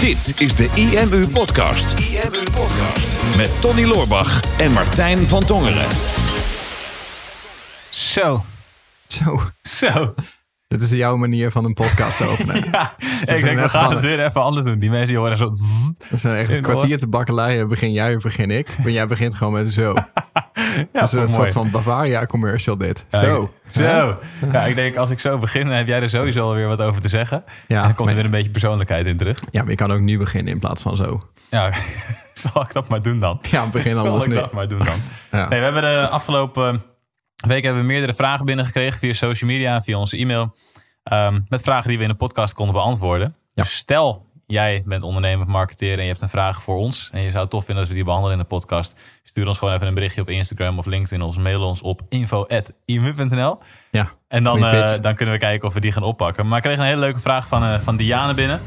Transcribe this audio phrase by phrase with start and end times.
[0.00, 1.98] Dit is de IMU Podcast.
[1.98, 3.18] IMU Podcast.
[3.36, 5.86] Met Tony Loorbach en Martijn van Tongeren.
[7.90, 8.44] Zo,
[9.06, 10.14] Zo, zo.
[10.68, 12.64] dit is jouw manier van een podcast te openen.
[13.24, 14.78] Ja, ik denk, we gaan van- het weer even anders doen.
[14.78, 15.44] Die mensen die horen zo...
[16.08, 17.68] Dat is echt een kwartier te bakkeleien.
[17.68, 18.68] Begin jij of begin ik?
[18.82, 19.94] Maar jij begint gewoon met zo.
[20.92, 21.32] Ja, dat is een mooi.
[21.32, 23.04] soort van Bavaria commercial dit.
[23.10, 23.42] Ja, zo.
[23.42, 24.18] ik- Zo.
[24.52, 27.00] Ja, ik denk als ik zo begin, dan heb jij er sowieso alweer wat over
[27.00, 27.44] te zeggen.
[27.68, 29.38] Ja, en dan komt er weer een beetje persoonlijkheid in terug.
[29.50, 31.20] ja, maar je kan ook nu beginnen in plaats van zo.
[31.50, 31.70] Ja,
[32.34, 33.38] zal ik dat maar doen dan?
[33.50, 34.40] Ja, begin Zal anders ik niet.
[34.40, 34.98] dat maar doen dan?
[35.30, 36.82] Nee, we hebben de afgelopen
[37.46, 40.56] week hebben we meerdere vragen binnengekregen via social media via onze e-mail.
[41.02, 43.34] Ehm, met vragen die we in de podcast konden beantwoorden.
[43.54, 47.10] Dus stel, jij bent ondernemer of marketeer en je hebt een vraag voor ons.
[47.12, 48.94] En je zou het tof vinden als we die behandelen in de podcast.
[49.22, 51.22] Stuur ons gewoon even een berichtje op Instagram of LinkedIn.
[51.22, 53.58] Of mail ons op info.imu.nl.
[53.90, 56.48] Ja, En dan, eh, dan kunnen we kijken of we die gaan oppakken.
[56.48, 58.60] Maar ik kreeg een hele leuke vraag van, eh, van Diane binnen.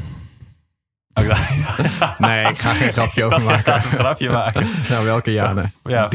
[2.18, 3.90] Nee, ik ga geen grapje over dacht, ik ga maken.
[3.90, 4.66] een grapje maken.
[4.90, 5.70] Nou, welke Jane?
[5.84, 6.08] Ja,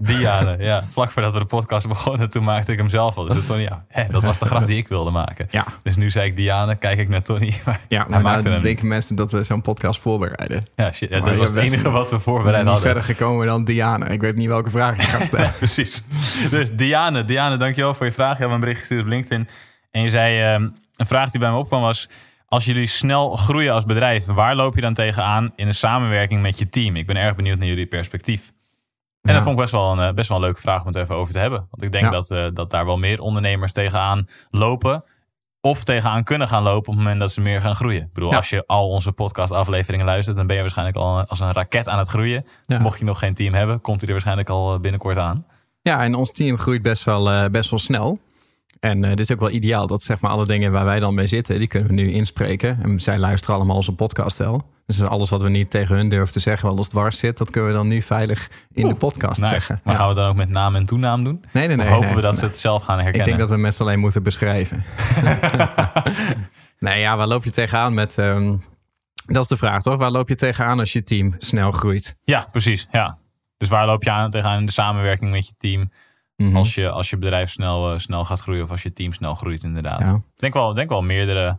[0.00, 0.56] Diane.
[0.58, 0.84] Ja.
[0.90, 3.24] Vlak voordat we de podcast begonnen, toen maakte ik hem zelf al.
[3.24, 5.46] Dus Tony, ja, hè, dat was de grap die ik wilde maken.
[5.50, 7.54] Ja, Dus nu zei ik Diane, kijk ik naar Tony.
[7.64, 10.64] Maar ja maar maakte nou hem denken mensen dat we zo'n podcast voorbereiden.
[10.76, 12.82] Ja, shit, ja, dat was het enige wat we voorbereid niet hadden.
[12.84, 14.06] verder gekomen dan Diane.
[14.06, 15.52] Ik weet niet welke vraag ik ga stellen.
[15.58, 16.02] Precies.
[16.50, 18.32] Dus Diane, Diane, dankjewel voor je vraag.
[18.32, 19.48] Je hebt me een bericht gestuurd op LinkedIn.
[19.90, 22.08] En je zei, ehm, een vraag die bij me opkwam was...
[22.48, 26.58] Als jullie snel groeien als bedrijf, waar loop je dan tegenaan in de samenwerking met
[26.58, 26.96] je team?
[26.96, 28.46] Ik ben erg benieuwd naar jullie perspectief.
[29.22, 29.32] En Ja.
[29.32, 31.14] dat vond ik best wel, een, eh, best wel een leuke vraag om het even
[31.16, 31.66] over te hebben.
[31.70, 32.10] Want ik denk Ja.
[32.10, 35.04] dat, eh, dat daar wel meer ondernemers tegenaan lopen.
[35.60, 38.02] Of tegenaan kunnen gaan lopen op het moment dat ze meer gaan groeien.
[38.02, 38.36] Ik bedoel, Ja.
[38.36, 41.98] als je al onze podcastafleveringen luistert, dan ben je waarschijnlijk al als een raket aan
[41.98, 42.46] het groeien.
[42.66, 45.46] Mocht je nog geen team hebben, komt hij er waarschijnlijk al eh, binnenkort aan.
[45.82, 48.18] Ja, en ons team groeit best wel, eh, best wel snel.
[48.80, 51.14] En eh, dit is ook wel ideaal dat zeg maar alle dingen waar wij dan
[51.14, 52.78] mee zitten, die kunnen we nu inspreken.
[52.82, 54.66] En zij luisteren allemaal onze podcast wel.
[54.86, 57.50] Dus alles wat we niet tegen hun durven te zeggen, wel als dwars zit, dat
[57.50, 59.80] kunnen we dan nu veilig in de podcast zeggen.
[59.84, 60.00] Maar Ja.
[60.00, 61.44] gaan we dan ook met naam en toenaam doen?
[61.52, 61.86] Nee, nee, nee.
[61.86, 62.40] of hopen nee, we dat nee.
[62.40, 63.20] ze het zelf gaan herkennen?
[63.20, 64.84] Ik denk dat we met z'n alleen moeten beschrijven.
[66.78, 68.18] nee, ja, waar loop je tegenaan met...
[68.18, 68.56] ehm,
[69.26, 69.96] dat is de vraag, toch?
[69.96, 72.16] Waar loop je tegenaan als je team snel groeit?
[72.24, 72.88] Ja, precies.
[72.90, 73.18] Ja.
[73.56, 75.90] Dus waar loop je aan tegenaan in de samenwerking met je team?
[76.42, 76.56] Mhm.
[76.56, 79.34] Als, je, als je bedrijf snel, eh, snel gaat groeien of als je team snel
[79.34, 80.00] groeit inderdaad.
[80.00, 80.14] Ja.
[80.14, 81.58] Ik denk wel, denk wel meerdere,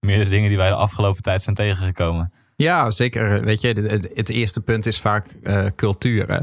[0.00, 2.32] meerdere dingen die wij de afgelopen tijd zijn tegengekomen.
[2.56, 3.44] Ja, zeker.
[3.44, 6.28] Weet je, het, het, eerste punt is vaak eh, cultuur.
[6.28, 6.40] Hè?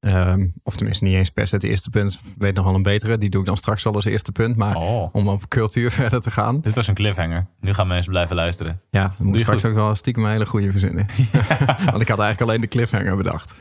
[0.00, 2.20] Ehm, of tenminste, niet eens per se het eerste punt.
[2.38, 3.18] Weet nog wel een betere.
[3.18, 4.56] Die doe ik dan straks al als eerste punt.
[4.56, 6.60] Maar Oh, om op cultuur verder te gaan.
[6.60, 7.46] dit was een cliffhanger.
[7.60, 8.80] Nu gaan mensen blijven luisteren.
[8.90, 9.70] Ja, dan moet je straks goed.
[9.70, 11.06] ook wel stiekem een hele goede verzinnen.
[11.90, 13.54] want ik had eigenlijk alleen de cliffhanger bedacht.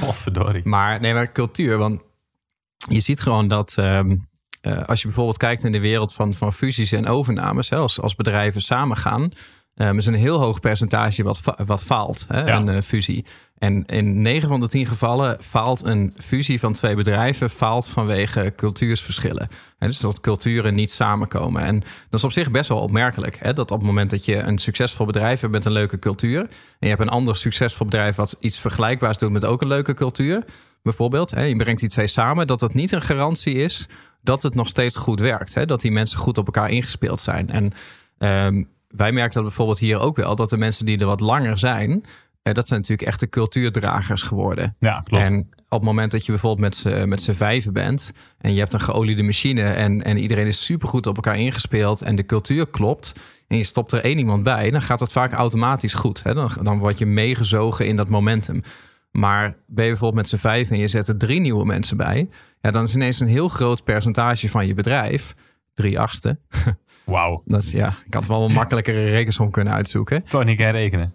[0.00, 0.62] Potverdorie.
[0.64, 1.78] Maar nee, maar cultuur.
[1.78, 2.00] Want
[2.88, 4.16] je ziet gewoon dat ehm,
[4.60, 8.00] eh, als je bijvoorbeeld kijkt in de wereld van, van fusies en overnames, hè, als,
[8.00, 9.30] als bedrijven samengaan,
[9.74, 12.56] um, is een heel hoog percentage wat, wat faalt, hè, Ja.
[12.56, 13.24] een eh, fusie.
[13.58, 18.52] En in 9 van de 10 gevallen faalt een fusie van twee bedrijven faalt vanwege
[18.56, 19.48] cultuursverschillen.
[19.78, 21.62] Hè, dus dat culturen niet samenkomen.
[21.62, 23.38] En dat is op zich best wel opmerkelijk.
[23.40, 26.40] Hè, dat op het moment dat je een succesvol bedrijf hebt met een leuke cultuur.
[26.40, 29.94] En je hebt een ander succesvol bedrijf wat iets vergelijkbaars doet met ook een leuke
[29.94, 30.44] cultuur.
[30.88, 33.88] Bijvoorbeeld, hè, je brengt die twee samen, dat dat niet een garantie is
[34.22, 35.54] dat het nog steeds goed werkt.
[35.54, 37.50] Hè, dat die mensen goed op elkaar ingespeeld zijn.
[37.50, 37.72] En
[38.18, 41.58] ehm, wij merken dat bijvoorbeeld hier ook wel, dat de mensen die er wat langer
[41.58, 42.04] zijn,
[42.42, 44.76] eh, dat zijn natuurlijk echte cultuurdragers geworden.
[44.78, 45.24] Ja, klopt.
[45.24, 45.38] En
[45.68, 48.72] op het moment dat je bijvoorbeeld met z'n, met z'n vijven bent en je hebt
[48.72, 53.12] een geoliede machine en, en iedereen is supergoed op elkaar ingespeeld en de cultuur klopt
[53.48, 56.22] en je stopt er één iemand bij, dan gaat dat vaak automatisch goed.
[56.22, 56.34] Hè?
[56.34, 58.62] Dan, dan word je meegezogen in dat momentum.
[59.10, 62.28] Maar ben je bijvoorbeeld met z'n vijf en je zet er drie nieuwe mensen bij,
[62.60, 65.34] ja, dan is ineens een heel groot percentage van je bedrijf,
[65.74, 66.38] drie achtste.
[67.04, 67.42] Wauw.
[67.44, 70.24] Dat is, ja, ik had wel een makkelijkere rekensom kunnen uitzoeken.
[70.24, 71.14] Toch niet herrekenen.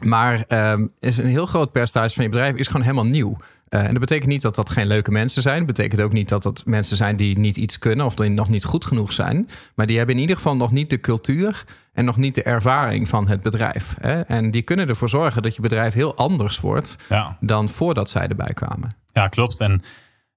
[0.00, 3.36] Maar ehm, is een heel groot percentage van je bedrijf is gewoon helemaal nieuw.
[3.68, 5.56] Eh, en dat betekent niet dat dat geen leuke mensen zijn.
[5.58, 8.48] Dat betekent ook niet dat dat mensen zijn die niet iets kunnen of die nog
[8.48, 9.48] niet goed genoeg zijn.
[9.74, 13.08] Maar die hebben in ieder geval nog niet de cultuur en nog niet de ervaring
[13.08, 13.96] van het bedrijf.
[14.00, 14.20] Hè?
[14.20, 17.36] En die kunnen ervoor zorgen dat je bedrijf heel anders wordt Ja.
[17.40, 18.96] dan voordat zij erbij kwamen.
[19.12, 19.60] ja, klopt.
[19.60, 19.82] En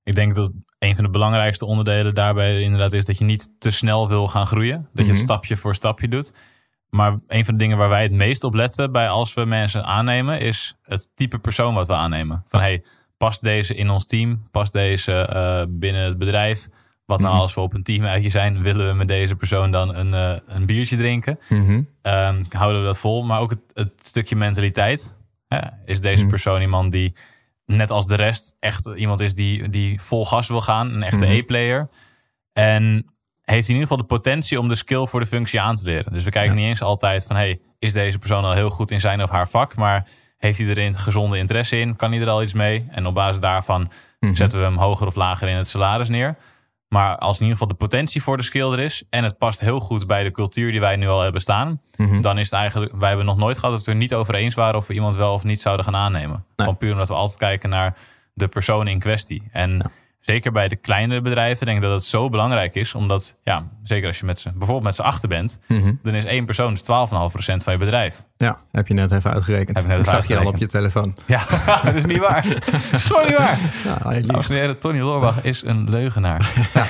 [0.03, 3.71] ik denk dat een van de belangrijkste onderdelen daarbij inderdaad is dat je niet te
[3.71, 4.77] snel wil gaan groeien.
[4.93, 5.31] Dat je het Mhm.
[5.31, 6.31] stapje voor stapje doet.
[6.89, 9.85] Maar een van de dingen waar wij het meest op letten bij als we mensen
[9.85, 12.43] aannemen, is het type persoon wat we aannemen.
[12.47, 12.83] Van hey,
[13.17, 14.43] past deze in ons team?
[14.51, 16.67] Past deze eh, binnen het bedrijf?
[17.05, 17.41] Wat nou Mhm.
[17.41, 20.65] als we op een teamuitje zijn, willen we met deze persoon dan een, eh, een
[20.65, 21.39] biertje drinken?
[21.49, 21.81] Mhm.
[22.01, 23.23] Ehm, houden we dat vol?
[23.23, 25.15] Maar ook het, het stukje mentaliteit.
[25.47, 25.59] Hè?
[25.85, 26.29] Is deze Mhm.
[26.29, 27.15] persoon iemand die,
[27.65, 30.93] net als de rest, echt iemand is die, die vol gas wil gaan?
[30.93, 31.25] Een echte.
[31.25, 31.89] E-player.
[32.53, 33.05] En
[33.41, 36.13] heeft in ieder geval de potentie om de skill voor de functie aan te leren.
[36.13, 36.57] Dus we kijken Ja.
[36.59, 37.35] niet eens altijd van...
[37.35, 40.75] hey, is deze persoon al heel goed in zijn of haar vak, maar heeft hij
[40.75, 41.95] er gezonde interesse in?
[41.95, 42.87] Kan hij er al iets mee?
[42.91, 44.33] En op basis daarvan Mhm.
[44.35, 46.35] zetten we hem hoger of lager in het salaris neer.
[46.87, 49.59] Maar als in ieder geval de potentie voor de skill er is en het past
[49.59, 52.21] heel goed bij de cultuur die wij nu al hebben staan, Mhm.
[52.21, 54.35] dan is het eigenlijk, wij hebben nog nooit gehad dat we het er niet over
[54.35, 56.35] eens waren of we iemand wel of niet zouden gaan aannemen.
[56.35, 56.43] Nee.
[56.55, 57.97] Gewoon puur omdat we altijd kijken naar
[58.33, 59.43] de persoon in kwestie.
[59.51, 59.91] En
[60.27, 64.07] zeker bij de kleinere bedrijven denk ik dat het zo belangrijk is, omdat, ja, zeker
[64.07, 65.93] als je met z'n, bijvoorbeeld met z'n achter bent, Mhm.
[66.03, 68.23] dan is één persoon dus 12,5% van je bedrijf.
[68.37, 69.77] Ja, heb je net even uitgerekend.
[69.77, 71.15] Heb net even zag je al op je telefoon.
[71.25, 71.43] Ja,
[71.83, 72.41] dat is niet waar.
[72.69, 73.57] Dat is gewoon niet waar.
[74.47, 76.51] Heren, Tony Loorbach is een leugenaar.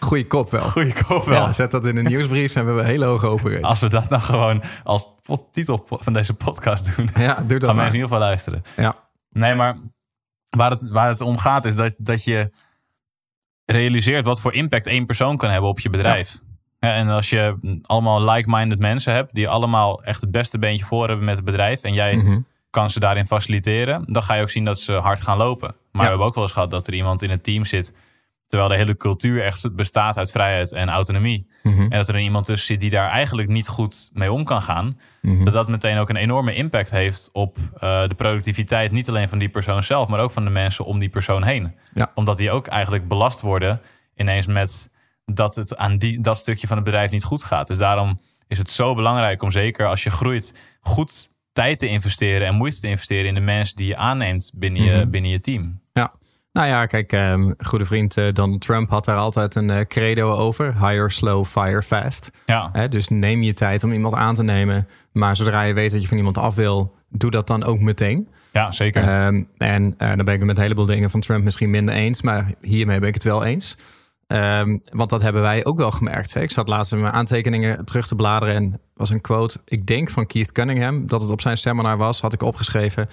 [0.00, 0.60] Goeie kop wel.
[0.60, 1.46] Goeie kop wel.
[1.46, 3.62] Ja, zet dat in een nieuwsbrief en we hebben hele hoge open.
[3.62, 5.06] Als we dat nou gewoon als
[5.52, 8.62] titel van deze podcast doen, Ja, doe dat gaan mensen in ieder geval luisteren.
[8.76, 8.94] Ja.
[9.30, 9.76] Nee, maar
[10.50, 12.50] waar het, waar het om gaat is dat, dat je
[13.64, 16.40] realiseert wat voor impact één persoon kan hebben op je bedrijf.
[16.78, 21.06] Ja, en als je allemaal like-minded mensen hebt die allemaal echt het beste beentje voor
[21.08, 22.40] hebben met het bedrijf en jij Mhm.
[22.70, 25.68] kan ze daarin faciliteren, dan ga je ook zien dat ze hard gaan lopen.
[25.68, 26.00] Maar Ja.
[26.02, 27.92] we hebben ook wel eens gehad dat er iemand in het team zit,
[28.50, 31.46] terwijl de hele cultuur echt bestaat uit vrijheid en autonomie.
[31.62, 31.80] Mhm.
[31.80, 34.62] En dat er een iemand tussen zit die daar eigenlijk niet goed mee om kan
[34.62, 34.98] gaan.
[35.22, 35.44] Mhm.
[35.44, 38.92] Dat dat meteen ook een enorme impact heeft op eh, de productiviteit.
[38.92, 41.74] Niet alleen van die persoon zelf, maar ook van de mensen om die persoon heen.
[41.94, 42.10] Ja.
[42.14, 43.80] Omdat die ook eigenlijk belast worden
[44.16, 44.90] ineens met
[45.24, 47.66] dat het aan die, dat stukje van het bedrijf niet goed gaat.
[47.66, 52.46] Dus daarom is het zo belangrijk om zeker als je groeit goed tijd te investeren
[52.46, 55.10] en moeite te investeren in de mensen die je aanneemt binnen, je, Mhm.
[55.10, 55.80] binnen je team.
[56.52, 60.32] Nou ja, kijk, ehm goede vriend eh, Donald Trump had daar altijd een eh, credo
[60.34, 60.86] over.
[60.86, 62.30] Hire slow, fire fast.
[62.46, 64.88] Ja, Hè, dus neem je tijd om iemand aan te nemen.
[65.12, 68.28] Maar zodra je weet dat je van iemand af wil, doe dat dan ook meteen.
[68.52, 69.02] ja zeker.
[69.02, 71.94] Ehm, en eh, dan ben ik het met een heleboel dingen van Trump misschien minder
[71.94, 72.22] eens.
[72.22, 73.78] Maar hiermee ben ik het wel eens.
[74.26, 76.34] Ehm, want dat hebben wij ook wel gemerkt.
[76.34, 76.40] Hè.
[76.40, 78.54] Ik zat laatst in mijn aantekeningen terug te bladeren.
[78.54, 82.20] En was een quote, ik denk van Keith Cunningham, dat het op zijn seminar was,
[82.20, 83.08] had ik opgeschreven.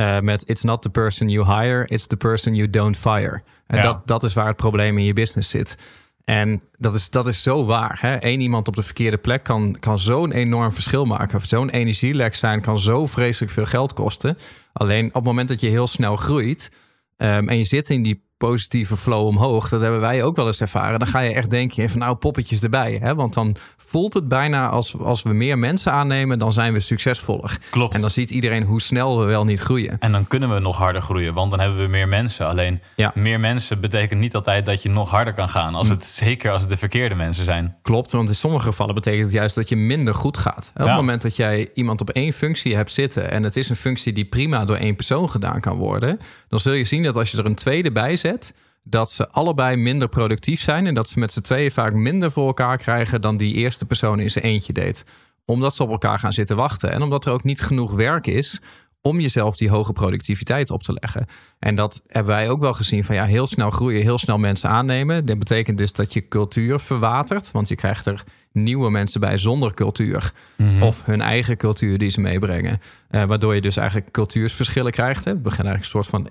[0.00, 3.42] Eh, met It's not the person you hire, it's the person you don't fire.
[3.66, 3.82] En Ja.
[3.82, 5.78] dat, dat is waar het probleem in je business zit.
[6.24, 7.98] En dat is, dat is zo waar.
[8.00, 8.16] Hè?
[8.20, 11.36] Eén iemand op de verkeerde plek kan, kan zo'n enorm verschil maken.
[11.36, 14.36] Of zo'n energielek zijn kan zo vreselijk veel geld kosten.
[14.72, 16.70] Alleen op het moment dat je heel snel groeit
[17.16, 20.60] ehm, en je zit in die positieve flow omhoog, dat hebben wij ook wel eens
[20.60, 20.98] ervaren.
[20.98, 22.98] Dan ga je echt denken van nou poppetjes erbij.
[23.02, 23.14] Hè?
[23.14, 27.58] Want dan voelt het bijna als, als we meer mensen aannemen, dan zijn we succesvoller.
[27.70, 27.94] Klopt.
[27.94, 29.96] En dan ziet iedereen hoe snel we wel niet groeien.
[29.98, 32.46] En dan kunnen we nog harder groeien, want dan hebben we meer mensen.
[32.46, 33.12] Alleen Ja.
[33.14, 35.74] meer mensen betekent niet altijd dat je nog harder kan gaan.
[35.74, 37.76] Als het, Zeker als het de verkeerde mensen zijn.
[37.82, 40.70] Klopt, want in sommige gevallen betekent het juist dat je minder goed gaat.
[40.74, 40.86] Op Ja.
[40.86, 44.12] het moment dat jij iemand op één functie hebt zitten en het is een functie
[44.12, 47.38] die prima door één persoon gedaan kan worden, dan zul je zien dat als je
[47.38, 48.28] er een tweede bij zet,
[48.82, 52.46] dat ze allebei minder productief zijn en dat ze met z'n tweeën vaak minder voor
[52.46, 55.04] elkaar krijgen dan die eerste persoon in zijn eentje deed.
[55.44, 58.60] Omdat ze op elkaar gaan zitten wachten en omdat er ook niet genoeg werk is
[59.02, 61.26] om jezelf die hoge productiviteit op te leggen.
[61.58, 64.70] En dat hebben wij ook wel gezien van ja, heel snel groeien, heel snel mensen
[64.70, 65.26] aannemen.
[65.26, 69.74] Dat betekent dus dat je cultuur verwatert, want je krijgt er nieuwe mensen bij zonder
[69.74, 70.32] cultuur
[70.80, 72.78] of hun eigen cultuur die ze meebrengen.
[73.10, 75.24] Eh, waardoor je dus eigenlijk cultuursverschillen krijgt.
[75.24, 75.30] Hè.
[75.30, 76.26] Het begint eigenlijk een soort van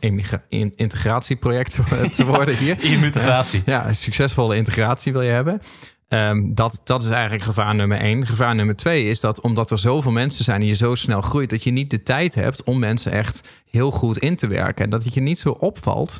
[0.49, 1.79] in- integratieproject
[2.15, 2.83] te- worden hier.
[3.03, 3.61] Integratie.
[3.65, 5.61] Ja, een succesvolle integratie wil je hebben.
[6.09, 8.25] Ehm, dat, dat is eigenlijk gevaar nummer één.
[8.25, 11.49] Gevaar nummer twee is dat omdat er zoveel mensen zijn en je zo snel groeit,
[11.49, 14.83] dat je niet de tijd hebt om mensen echt heel goed in te werken.
[14.83, 16.19] En dat het je niet zo opvalt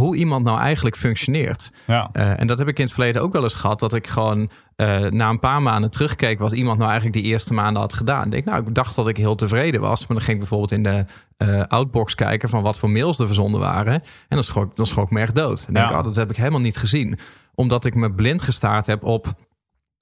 [0.00, 1.72] hoe iemand nou eigenlijk functioneert.
[1.86, 2.10] Ja.
[2.12, 3.80] Eh, en dat heb ik in het verleden ook wel eens gehad.
[3.80, 7.54] Dat ik gewoon eh, na een paar maanden terugkeek wat iemand nou eigenlijk die eerste
[7.54, 8.24] maanden had gedaan.
[8.24, 10.06] Ik denk, nou, ik dacht dat ik heel tevreden was.
[10.06, 11.04] Maar dan ging ik bijvoorbeeld in de
[11.36, 13.92] eh, outbox kijken van wat voor mails er verzonden waren.
[13.92, 15.64] En dan schrok, dan schrok ik me echt dood.
[15.68, 17.18] En denk ik, oh, dat heb ik helemaal niet gezien.
[17.60, 19.26] Omdat ik me blind gestaard heb op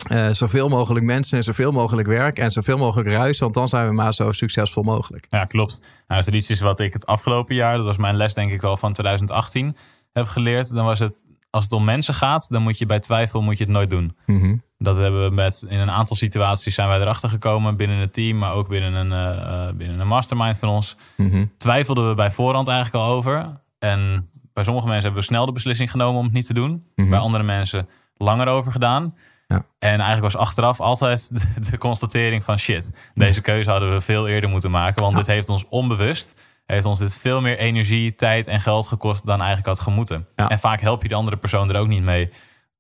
[0.08, 3.38] eh, zoveel mogelijk mensen en zoveel mogelijk werk en zoveel mogelijk ruis.
[3.38, 5.26] Want dan zijn we maar zo succesvol mogelijk.
[5.30, 5.80] Ja, klopt.
[5.80, 8.52] Nou, als er iets is wat ik het afgelopen jaar, dat was mijn les denk
[8.52, 9.76] ik wel van 2018,
[10.12, 13.42] heb geleerd, dan was het, als het om mensen gaat, dan moet je bij twijfel
[13.42, 14.16] moet je het nooit doen.
[14.26, 14.56] Mhm.
[14.78, 18.38] Dat hebben we met, in een aantal situaties zijn wij erachter gekomen binnen het team,
[18.38, 20.96] maar ook binnen een, eh, eh, binnen een mastermind van ons.
[21.16, 21.44] Mhm.
[21.56, 23.60] Twijfelden we bij voorhand eigenlijk al over.
[23.78, 26.84] En bij sommige mensen hebben we snel de beslissing genomen om het niet te doen.
[26.96, 27.10] Mhm.
[27.10, 29.14] Bij andere mensen langer over gedaan.
[29.46, 29.56] Ja.
[29.78, 34.28] En eigenlijk was achteraf altijd de, de constatering van shit, deze keuze hadden we veel
[34.28, 35.02] eerder moeten maken.
[35.02, 35.18] Want Ja.
[35.18, 39.38] dit heeft ons onbewust, heeft ons dit veel meer energie, tijd en geld gekost dan
[39.38, 40.26] eigenlijk had gemoeten.
[40.36, 40.48] Ja.
[40.48, 42.30] En vaak help je de andere persoon er ook niet mee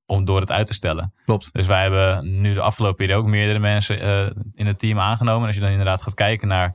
[0.06, 1.12] om door het uit te stellen.
[1.24, 1.48] Klopt.
[1.52, 5.40] Dus wij hebben nu de afgelopen periode ook meerdere mensen eh, in het team aangenomen.
[5.40, 6.74] En als je dan inderdaad gaat kijken naar,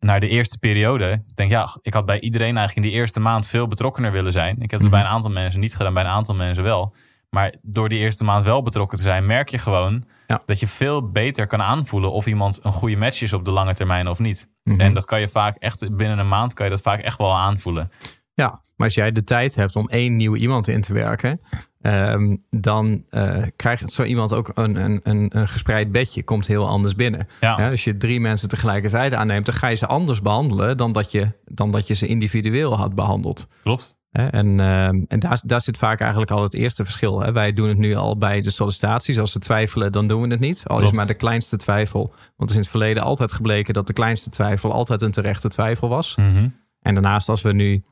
[0.00, 1.10] naar de eerste periode.
[1.28, 4.32] Ik denk, ja, ik had bij iedereen eigenlijk in die eerste maand veel betrokkener willen
[4.32, 4.54] zijn.
[4.54, 4.90] Ik heb het Mhm.
[4.90, 6.94] bij een aantal mensen niet gedaan, bij een aantal mensen wel.
[7.30, 10.42] Maar door die eerste maand wel betrokken te zijn, merk je gewoon Ja.
[10.46, 13.74] dat je veel beter kan aanvoelen of iemand een goede match is op de lange
[13.74, 14.48] termijn of niet.
[14.64, 14.80] Mhm.
[14.80, 17.36] En dat kan je vaak echt binnen een maand kan je dat vaak echt wel
[17.36, 17.90] aanvoelen.
[18.34, 21.40] Ja, maar als jij de tijd hebt om één nieuw iemand in te werken,
[21.80, 26.68] ehm, dan eh, krijgt zo iemand ook een, een, een, een gespreid bedje, komt heel
[26.68, 27.28] anders binnen.
[27.40, 31.12] Ja, als je drie mensen tegelijkertijd aanneemt, dan ga je ze anders behandelen dan dat
[31.12, 33.48] je, dan dat je ze individueel had behandeld.
[33.62, 33.98] klopt.
[34.10, 37.20] En, ehm, en daar, daar zit vaak eigenlijk al het eerste verschil.
[37.20, 37.32] Hè.
[37.32, 39.18] Wij doen het nu al bij de sollicitaties.
[39.18, 40.64] Als we twijfelen, dan doen we het niet.
[40.66, 42.06] Al is maar de kleinste twijfel.
[42.08, 45.48] Want het is in het verleden altijd gebleken dat de kleinste twijfel altijd een terechte
[45.48, 46.16] twijfel was.
[46.16, 46.48] Mhm.
[46.80, 47.84] En daarnaast, als we nu.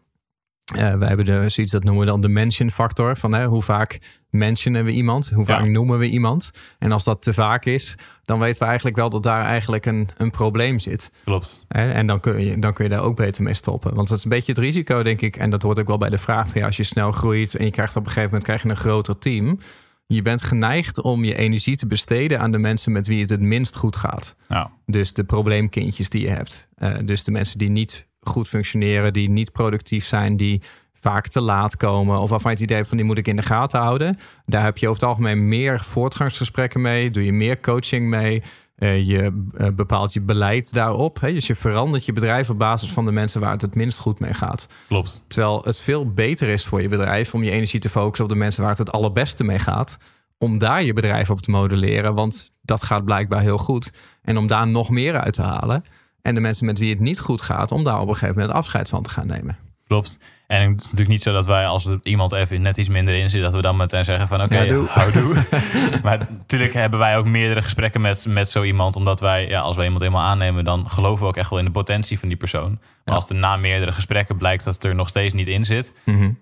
[0.75, 3.16] Eh we hebben de, zoiets dat noemen we dan de mention factor.
[3.16, 3.98] Van hè, hoe vaak
[4.30, 5.30] mentionen we iemand?
[5.34, 5.70] Hoe vaak Ja.
[5.70, 6.50] noemen we iemand?
[6.78, 7.94] En als dat te vaak is,
[8.25, 11.12] dan weten we eigenlijk wel dat daar eigenlijk een, een probleem zit.
[11.25, 11.64] Klopt.
[11.68, 13.94] En dan kun, je, dan kun je daar ook beter mee stoppen.
[13.94, 15.37] Want dat is een beetje het risico, denk ik.
[15.37, 17.64] En dat hoort ook wel bij de vraag van ja, als je snel groeit en
[17.64, 19.58] je krijgt op een gegeven moment krijg je een groter team.
[20.06, 23.40] Je bent geneigd om je energie te besteden aan de mensen met wie het het
[23.40, 24.37] minst goed gaat.
[24.48, 26.68] Nou, Dus de probleemkindjes die je hebt.
[26.75, 30.62] Eh, dus de mensen die niet goed functioneren, die niet productief zijn, die
[31.00, 32.20] vaak te laat komen.
[32.20, 34.18] Of waarvan je het idee hebt van die moet ik in de gaten houden.
[34.47, 37.11] Daar heb je over het algemeen meer voortgangsgesprekken mee.
[37.11, 38.42] Doe je meer coaching mee.
[38.78, 41.20] Eh, je eh, bepaalt je beleid daarop.
[41.20, 41.32] Hè?
[41.32, 44.18] Dus je verandert je bedrijf op basis van de mensen waar het het minst goed
[44.18, 44.68] mee gaat.
[44.88, 45.25] klopt.
[45.26, 48.37] Terwijl het veel beter is voor je bedrijf om je energie te focussen op de
[48.37, 49.99] mensen waar het het allerbeste mee gaat.
[50.38, 53.92] Om daar je bedrijf op te modelleren, want dat gaat blijkbaar heel goed.
[54.23, 55.85] En om daar nog meer uit te halen.
[56.28, 58.54] En de mensen met wie het niet goed gaat, om daar op een gegeven moment
[58.56, 59.56] afscheid van te gaan nemen.
[59.87, 60.18] Klopt.
[60.47, 63.14] En het is natuurlijk niet zo dat wij, als er iemand even net iets minder
[63.14, 65.35] in zit, dat we dan meteen zeggen van oké, Ja, houdoe.
[66.02, 68.97] maar natuurlijk hebben wij ook meerdere gesprekken met, met zo iemand.
[68.97, 71.64] Omdat wij, ja, als wij iemand eenmaal aannemen, dan geloven we ook echt wel in
[71.64, 72.70] de potentie van die persoon.
[72.70, 73.12] Maar Ja.
[73.14, 75.92] als er na meerdere gesprekken blijkt dat het er nog steeds niet in zit,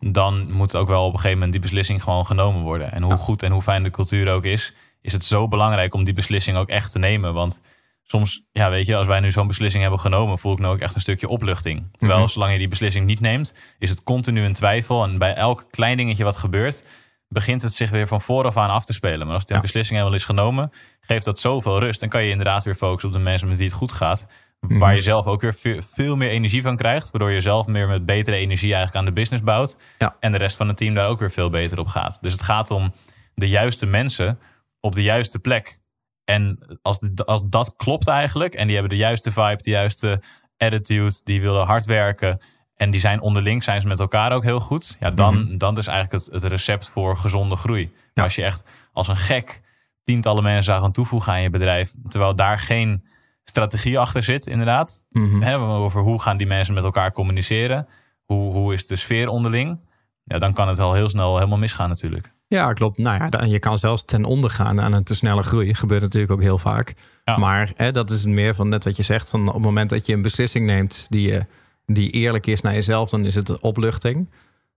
[0.01, 2.93] dan moet ook wel op een gegeven moment die beslissing gewoon genomen worden.
[2.93, 3.19] En hoe Ja.
[3.19, 6.57] goed en hoe fijn de cultuur ook is, is het zo belangrijk om die beslissing
[6.57, 7.35] ook echt te nemen.
[7.35, 7.61] Want
[8.07, 10.79] soms, ja, weet je, als wij nu zo'n beslissing hebben genomen, voel ik nu ook
[10.79, 11.89] echt een stukje opluchting.
[11.97, 12.29] Terwijl, Mhm.
[12.29, 15.05] zolang je die beslissing niet neemt, is het continu een twijfel.
[15.05, 16.85] En bij elk klein dingetje wat gebeurt,
[17.29, 19.27] begint het zich weer van vooraf aan af te spelen.
[19.27, 19.63] Maar als die Ja.
[19.63, 22.01] beslissing helemaal is genomen, geeft dat zoveel rust.
[22.01, 24.27] Dan kan je inderdaad weer focussen op de mensen met wie het goed gaat.
[24.61, 24.79] Mhm.
[24.79, 27.11] Waar je zelf ook weer veel, veel meer energie van krijgt.
[27.11, 29.77] Waardoor je zelf meer met betere energie eigenlijk aan de business bouwt.
[29.99, 30.17] Ja.
[30.21, 32.19] En de rest van het team daar ook weer veel beter op gaat.
[32.21, 32.93] Dus het gaat om
[33.35, 34.39] de juiste mensen
[34.81, 35.79] op de juiste plek.
[36.27, 40.23] En als, als dat klopt eigenlijk, en die hebben de juiste vibe, de juiste
[40.57, 42.41] attitude, die willen hard werken
[42.77, 44.97] en die zijn onderling, zijn ze met elkaar ook heel goed.
[45.01, 47.93] Ja, dan, dan is eigenlijk het, het recept voor gezonde groei.
[48.15, 48.23] Ja.
[48.23, 49.61] als je echt als een gek
[50.05, 53.05] tientallen mensen zou gaan toevoegen aan je bedrijf, terwijl daar geen
[53.45, 55.05] strategie achter zit, inderdaad.
[55.11, 55.43] Mhm.
[55.43, 57.89] Hè, over hoe gaan die mensen met elkaar communiceren,
[58.25, 59.81] hoe, hoe is de sfeer onderling,
[60.25, 62.35] ja, dan kan het al heel snel helemaal misgaan natuurlijk.
[62.49, 62.99] Ja, klopt.
[62.99, 65.75] Nou ja, je kan zelfs ten onder gaan aan een te snelle groei.
[65.75, 66.95] Gebeurt natuurlijk ook heel vaak.
[67.25, 67.37] Ja.
[67.37, 69.29] Maar hè, dat is meer van net wat je zegt.
[69.29, 71.47] Van op het moment dat je een beslissing neemt die, je,
[71.87, 74.29] die eerlijk is naar jezelf, dan is het opluchting.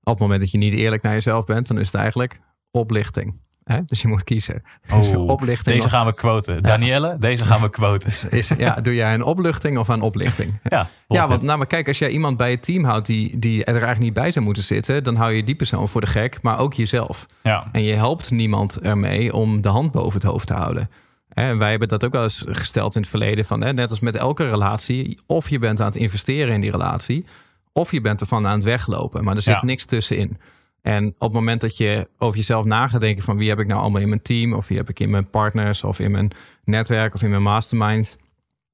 [0.03, 2.39] Op het moment dat je niet eerlijk naar jezelf bent, dan is het eigenlijk
[2.71, 3.39] oplichting.
[3.71, 3.79] Hè?
[3.85, 4.63] Dus je moet kiezen.
[4.97, 6.63] Dus Oh, oplichting Deze gaan we quoten.
[6.63, 8.07] Danielle, deze gaan we quoten.
[8.09, 10.59] is, is- ja, doe jij een opluchting of een oplichting?
[10.69, 13.59] Ja, Ja, want nou, maar kijk, als jij iemand bij het team houdt die, die
[13.63, 16.41] er eigenlijk niet bij zou moeten zitten, dan hou je die persoon voor de gek,
[16.41, 17.25] maar ook jezelf.
[17.43, 20.89] ja, En je helpt niemand ermee om de hand boven het hoofd te houden.
[21.29, 23.99] En wij hebben dat ook wel eens gesteld in het verleden van, hè, net als
[23.99, 27.25] met elke relatie, of je bent aan het investeren in die relatie,
[27.73, 29.63] of je bent ervan aan het weglopen, maar er zit Ja.
[29.65, 30.37] niks tussenin.
[30.81, 33.67] En op het moment dat je over jezelf na gaat denken van wie heb ik
[33.67, 36.31] nou allemaal in mijn team, of wie heb ik in mijn partners, of in mijn
[36.63, 38.17] netwerk, of in mijn mastermind.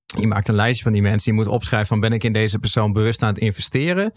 [0.06, 1.32] Je maakt een lijstje van die mensen.
[1.32, 4.12] Je moet opschrijven van ben ik in deze persoon bewust aan het investeren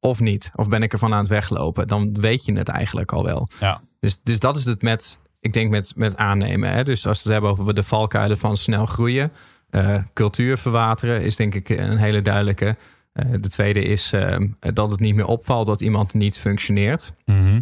[0.00, 0.50] of niet?
[0.54, 1.88] Of ben ik ervan aan het weglopen?
[1.88, 3.48] Dan weet je het eigenlijk al wel.
[3.60, 6.72] ja, Dus, dus dat is het met, ik denk met, met aannemen.
[6.72, 6.84] Hè?
[6.84, 9.32] Dus als we het hebben over de valkuilen van snel groeien.
[9.70, 12.76] eh, cultuur verwateren is denk ik een hele duidelijke.
[13.14, 17.14] Eh, de tweede is ehm, dat het niet meer opvalt dat iemand niet functioneert.
[17.24, 17.60] Mhm.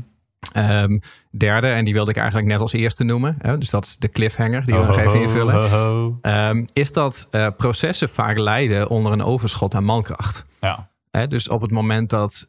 [0.53, 0.99] Ehm,
[1.31, 3.37] derde, en die wilde ik eigenlijk net als eerste noemen.
[3.39, 3.59] Hè?
[3.59, 6.19] Dus dat is de cliffhanger die we nog Ho, even invullen.
[6.23, 10.45] Ehm, is dat eh, processen vaak leiden onder een overschot aan mankracht.
[10.61, 12.49] Ja, Hè, dus op het moment dat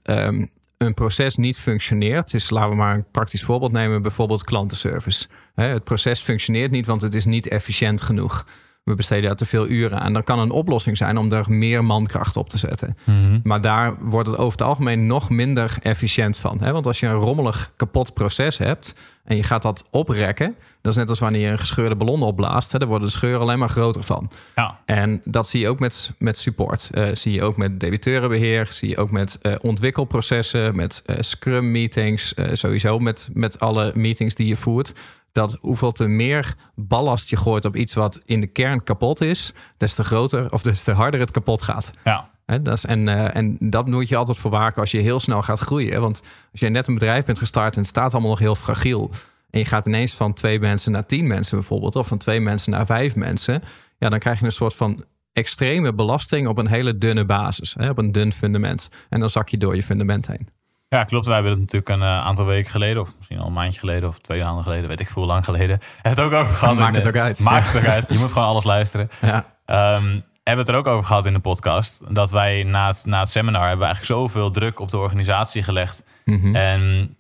[0.77, 5.27] een proces niet functioneert, dus laten we maar een praktisch voorbeeld nemen, bijvoorbeeld klantenservice.
[5.55, 8.45] Hè, het proces functioneert niet, want het is niet efficiënt genoeg.
[8.83, 10.13] We besteden daar te veel uren aan.
[10.13, 12.97] Dan kan een oplossing zijn om er meer mankracht op te zetten.
[13.03, 13.39] Mhm.
[13.43, 16.57] Maar daar wordt het over het algemeen nog minder efficiënt van.
[16.61, 16.71] Hè?
[16.71, 20.97] Want als je een rommelig kapot proces hebt en je gaat dat oprekken, dat is
[20.97, 22.71] net als wanneer je een gescheurde ballon opblaast.
[22.71, 22.79] Hè?
[22.79, 24.31] Daar worden de scheuren alleen maar groter van.
[24.55, 24.79] Ja.
[24.85, 26.89] En dat zie je ook met, met support.
[26.93, 28.67] Eh, zie je ook met debiteurenbeheer.
[28.69, 32.33] Zie je ook met eh, ontwikkelprocessen, met eh, scrum meetings.
[32.53, 34.93] sowieso met, met alle meetings die je voert.
[35.33, 39.53] Dat hoeveel te meer ballast je gooit op iets wat in de kern kapot is,
[39.77, 41.91] des te groter of des te harder het kapot gaat.
[42.03, 42.31] Ja.
[42.45, 45.59] Dat is, en, eh, en dat moet je altijd verwaken als je heel snel gaat
[45.59, 46.01] groeien.
[46.01, 46.21] Want
[46.51, 49.11] als je net een bedrijf bent gestart en het staat allemaal nog heel fragiel.
[49.49, 51.95] En je gaat ineens van twee mensen naar tien mensen bijvoorbeeld.
[51.95, 53.63] Of van twee mensen naar vijf mensen.
[53.97, 57.73] Ja, dan krijg je een soort van extreme belasting op een hele dunne basis.
[57.77, 58.89] Hè, op een dun fundament.
[59.09, 60.47] En dan zak je door je fundament heen.
[60.93, 61.25] Ja, klopt.
[61.25, 64.09] Wij hebben het natuurlijk een eh, aantal weken geleden, of misschien al een maandje geleden,
[64.09, 65.79] of twee maanden geleden, weet ik veel lang geleden.
[66.01, 66.75] Het ook over gehad.
[66.77, 67.39] Maakt het ook uit.
[67.39, 68.05] Maakt het ook uit.
[68.09, 69.09] Je moet gewoon alles luisteren.
[69.21, 69.45] Ja.
[69.65, 72.15] Ehm, hebben het er ook over gehad in de podcast.
[72.15, 75.63] Dat wij na het, na het seminar hebben we eigenlijk zoveel druk op de organisatie
[75.63, 76.03] gelegd.
[76.25, 76.55] Mhm.
[76.55, 77.15] En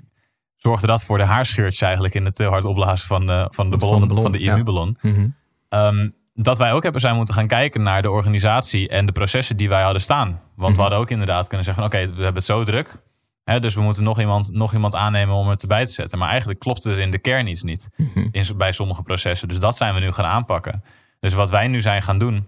[0.57, 3.77] zorgde dat voor de haarscheurtjes eigenlijk in het te hard opblazen van de, van de
[3.77, 4.53] ballon, de ballon, van de ja.
[4.53, 4.97] IMU-ballon.
[5.01, 5.27] Mhm.
[5.69, 9.57] Ehm, dat wij ook hebben zijn moeten gaan kijken naar de organisatie en de processen
[9.57, 10.27] die wij hadden staan.
[10.55, 10.73] Want Mhm.
[10.75, 13.01] we hadden ook inderdaad kunnen zeggen van oké, we hebben het zo druk.
[13.43, 16.17] Dus we moeten nog iemand, nog iemand aannemen om het erbij te zetten.
[16.17, 18.27] Maar eigenlijk klopt er in de kern iets niet Mhm.
[18.31, 19.47] in, bij sommige processen.
[19.47, 20.83] Dus dat zijn we nu gaan aanpakken.
[21.19, 22.47] Dus wat wij nu zijn gaan doen,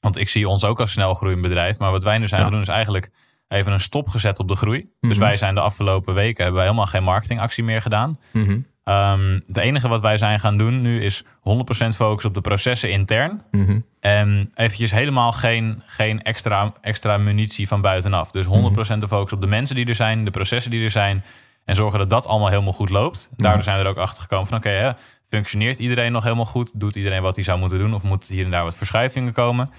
[0.00, 1.78] want ik zie ons ook als snel groeiend bedrijf.
[1.78, 2.46] Maar wat wij nu zijn Ja.
[2.46, 3.10] gaan doen is eigenlijk
[3.48, 4.80] even een stop gezet op de groei.
[5.00, 5.20] Dus Mhm.
[5.26, 8.18] wij zijn de afgelopen weken hebben wij helemaal geen marketingactie meer gedaan.
[8.32, 8.58] Mhm.
[8.86, 12.90] Ehm, het enige wat wij zijn gaan doen nu is 100% focus op de processen
[12.90, 13.42] intern.
[13.50, 13.80] Mhm.
[14.00, 18.30] En eventjes helemaal geen, geen extra, extra munitie van buitenaf.
[18.30, 21.24] Dus 100% de focus op de mensen die er zijn, de processen die er zijn.
[21.64, 23.28] En zorgen dat dat allemaal helemaal goed loopt.
[23.36, 24.96] Daardoor zijn we er ook achter gekomen van oké,
[25.28, 26.80] functioneert iedereen nog helemaal goed?
[26.80, 27.94] Doet iedereen wat hij zou moeten doen?
[27.94, 29.70] Of moet hier en daar wat verschuivingen komen?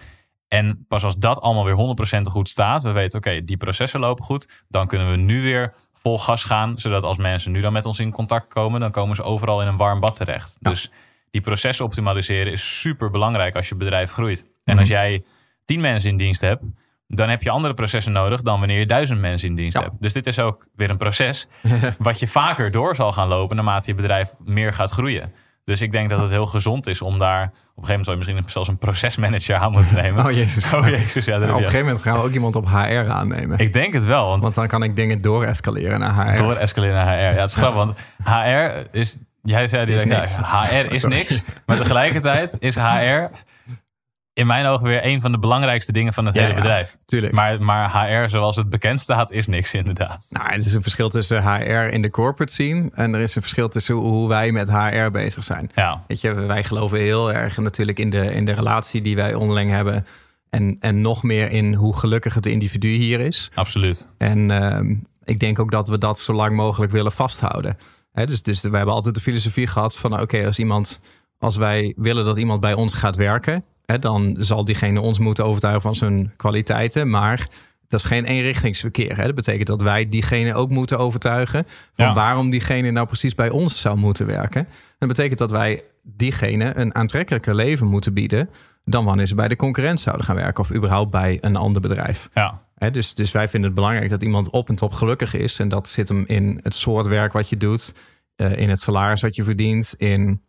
[0.47, 1.75] En pas als dat allemaal weer
[2.19, 4.63] 100% goed staat, we weten oké, die processen lopen goed.
[4.67, 5.73] Dan kunnen we nu weer
[6.07, 6.77] vol gas gaan.
[6.79, 9.67] Zodat als mensen nu dan met ons in contact komen, dan komen ze overal in
[9.67, 10.57] een warm bad terecht.
[10.59, 10.69] Ja.
[10.69, 10.91] Dus
[11.31, 14.39] die processen optimaliseren is super belangrijk als je bedrijf groeit.
[14.41, 14.77] En Mhm.
[14.79, 15.23] als jij
[15.65, 16.63] tien mensen in dienst hebt,
[17.07, 19.83] dan heb je andere processen nodig dan wanneer je duizend mensen in dienst Ja.
[19.83, 19.95] hebt.
[20.01, 21.47] Dus dit is ook weer een proces
[21.97, 25.33] wat je vaker door zal gaan lopen naarmate je bedrijf meer gaat groeien.
[25.67, 28.17] Dus ik denk dat het heel gezond is om daar op een gegeven moment zou
[28.17, 30.25] je misschien zelfs een procesmanager aan moeten nemen.
[30.25, 30.73] Oh jezus.
[30.73, 33.57] Oh jezus, ja, Nou, op een gegeven moment gaan we ook iemand op HR aannemen.
[33.59, 36.37] Ik denk het wel, want Want dan kan ik dingen doorescaleren naar HR.
[36.37, 37.21] door escaleren naar HR.
[37.35, 39.17] Ja, het is grappig, want HR is...
[39.43, 40.35] Jij zei Is direct, niks.
[40.35, 41.15] ja, HR is Sorry.
[41.15, 41.41] niks.
[41.65, 43.23] Maar tegelijkertijd is HR
[44.37, 46.59] in mijn ogen weer een van de belangrijkste dingen van het Ja, hele ja.
[46.59, 46.97] bedrijf.
[47.05, 47.33] Tuurlijk.
[47.33, 50.25] Maar, maar HR zoals het bekend staat is niks inderdaad.
[50.29, 52.89] Nou, het is een verschil tussen HR in de corporate scene.
[52.93, 55.71] En er is een verschil tussen hoe wij met HR bezig zijn.
[55.75, 59.33] Ja, Weet je, wij geloven heel erg natuurlijk in de, in de relatie die wij
[59.33, 60.05] onderling hebben.
[60.49, 63.51] En, en nog meer in hoe gelukkig het individu hier is.
[63.53, 64.07] absoluut.
[64.17, 67.77] En ehm, ik denk ook dat we dat zo lang mogelijk willen vasthouden.
[68.11, 70.99] Hè, dus, dus we hebben altijd de filosofie gehad van oké, als iemand,
[71.39, 75.45] als wij willen dat iemand bij ons gaat werken, hè, dan zal diegene ons moeten
[75.45, 77.09] overtuigen van zijn kwaliteiten.
[77.09, 77.47] Maar
[77.87, 79.17] dat is geen eenrichtingsverkeer.
[79.17, 79.25] Hè.
[79.25, 82.13] Dat betekent dat wij diegene ook moeten overtuigen van Ja.
[82.13, 84.61] waarom diegene nou precies bij ons zou moeten werken.
[84.61, 88.49] En dat betekent dat wij diegene een aantrekkelijker leven moeten bieden
[88.85, 92.29] dan wanneer ze bij de concurrent zouden gaan werken of überhaupt bij een ander bedrijf.
[92.33, 95.59] Ja, Hè, dus, dus wij vinden het belangrijk dat iemand op en top gelukkig is.
[95.59, 97.93] En dat zit hem in het soort werk wat je doet,
[98.35, 100.41] eh, in het salaris wat je verdient, in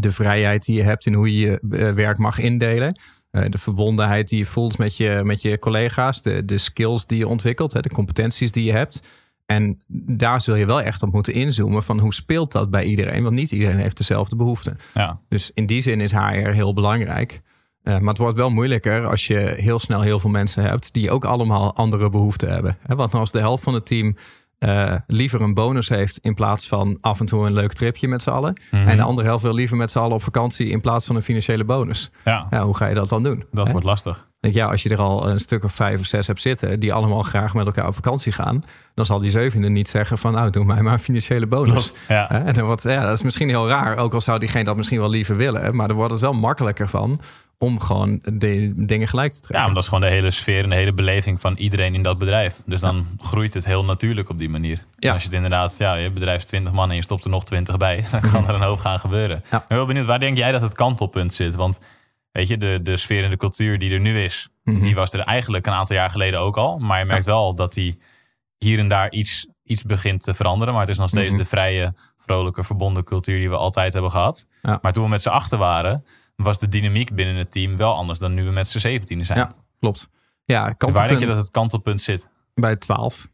[0.00, 3.00] de vrijheid die je hebt in hoe je je eh, werk mag indelen.
[3.30, 7.18] eh, de verbondenheid die je voelt met je, met je collega's, de, de skills die
[7.18, 9.00] je ontwikkelt, hè, de competenties die je hebt.
[9.46, 9.78] En
[10.16, 13.22] daar zul je wel echt op moeten inzoomen van hoe speelt dat bij iedereen?
[13.22, 14.76] Want niet iedereen heeft dezelfde behoeften.
[14.94, 17.40] ja, Dus in die zin is HR heel belangrijk.
[17.82, 21.10] Eh, maar het wordt wel moeilijker als je heel snel heel veel mensen hebt die
[21.10, 22.76] ook allemaal andere behoeften hebben.
[22.82, 24.16] Hè, Want als de helft van het team
[24.62, 28.22] eh, liever een bonus heeft in plaats van af en toe een leuk tripje met
[28.22, 28.60] z'n allen.
[28.70, 28.88] Mhm.
[28.88, 31.22] En de andere helft wil liever met z'n allen op vakantie in plaats van een
[31.22, 32.10] financiële bonus.
[32.24, 32.46] ja.
[32.62, 33.44] Hoe ga je dat dan doen?
[33.52, 33.72] dat Hè?
[33.72, 34.30] wordt lastig.
[34.40, 36.92] Denk, ja, als je er al een stuk of vijf of zes hebt zitten die
[36.92, 40.50] allemaal graag met elkaar op vakantie gaan, dan zal die zevende niet zeggen van nou
[40.50, 41.92] doe mij maar een financiële bonus.
[42.08, 44.76] Ja, En dan wordt, ja, dat is misschien heel raar, ook al zou diegene dat
[44.76, 45.76] misschien wel liever willen.
[45.76, 47.20] Maar er wordt het wel makkelijker van
[47.62, 49.64] om gewoon de dingen gelijk te ja, trekken.
[49.66, 52.18] maar dat is gewoon de hele sfeer en de hele beleving van iedereen in dat
[52.18, 52.62] bedrijf.
[52.66, 54.76] Dus dan groeit het heel natuurlijk op die manier.
[54.78, 55.12] En Ja.
[55.12, 57.44] Als je het inderdaad, ja, je bedrijf is 20 man en je stopt er nog
[57.44, 59.36] 20 bij, dan kan er een hoop gaan gebeuren.
[59.36, 61.54] Ik ben heel benieuwd, waar denk jij dat het kantelpunt zit?
[61.54, 61.78] Want
[62.32, 64.82] weet je, de, de sfeer en de cultuur die er nu is, Mhm.
[64.82, 66.78] die was er eigenlijk een aantal jaar geleden ook al.
[66.78, 67.98] Maar je merkt wel dat die
[68.58, 70.72] hier en daar iets, iets begint te veranderen.
[70.72, 71.42] Maar het is nog steeds Mhm.
[71.42, 74.46] de vrije, vrolijke, verbonden cultuur die we altijd hebben gehad.
[74.62, 74.78] Ja.
[74.82, 76.04] Maar toen we met z'n achter waren,
[76.36, 79.38] was de dynamiek binnen het team wel anders dan nu we met z'n 17 zijn.
[79.38, 80.08] Ja, klopt.
[80.44, 82.28] Ja, En kantelpunt waar denk je dat het kantelpunt zit?
[82.54, 83.28] bij 12.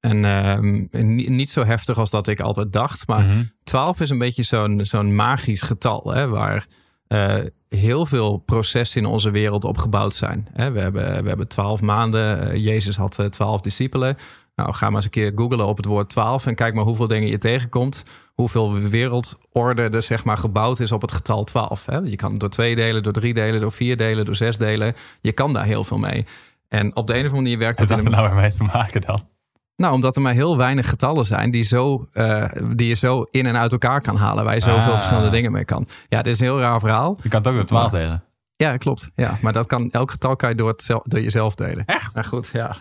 [0.00, 3.06] En ehm, ni- niet zo heftig als dat ik altijd dacht.
[3.08, 3.42] Maar Mhm.
[3.64, 6.10] 12 is een beetje zo'n zo'n magisch getal.
[6.12, 6.66] Hè, waar
[7.06, 7.36] eh,
[7.68, 10.48] heel veel processen in onze wereld op gebouwd zijn.
[10.52, 12.50] Hè, we, hebben, we hebben 12 maanden.
[12.50, 14.16] Eh, Jezus had eh, 12 discipelen.
[14.54, 16.46] Nou, ga maar eens een keer googlen op het woord 12.
[16.46, 18.04] En kijk maar hoeveel dingen je tegenkomt.
[18.34, 21.86] Hoeveel wereldorde er zeg maar gebouwd is op het getal 12.
[21.86, 21.96] Hè.
[21.98, 24.94] Je kan het door twee delen, door drie delen, door vier delen, door zes delen.
[25.20, 26.26] Je kan daar heel veel mee.
[26.68, 28.52] En op de een of andere manier werkt Wat het heeft er een nou mee
[28.52, 29.28] te maken dan?
[29.76, 33.46] nou, omdat er maar heel weinig getallen zijn die, zo, eh, die je zo in
[33.46, 34.44] en uit elkaar kan halen.
[34.44, 34.96] Waar je zoveel Ah.
[34.96, 35.86] verschillende dingen mee kan.
[36.08, 37.18] Ja, dit is een heel raar verhaal.
[37.22, 38.24] Je kan het ook door 12 delen.
[38.56, 39.10] Ja, klopt.
[39.14, 41.84] Ja, maar dat kan, elk getal kan je door, het zel- door jezelf delen.
[41.84, 42.14] Echt?
[42.14, 42.76] Nou goed, ja.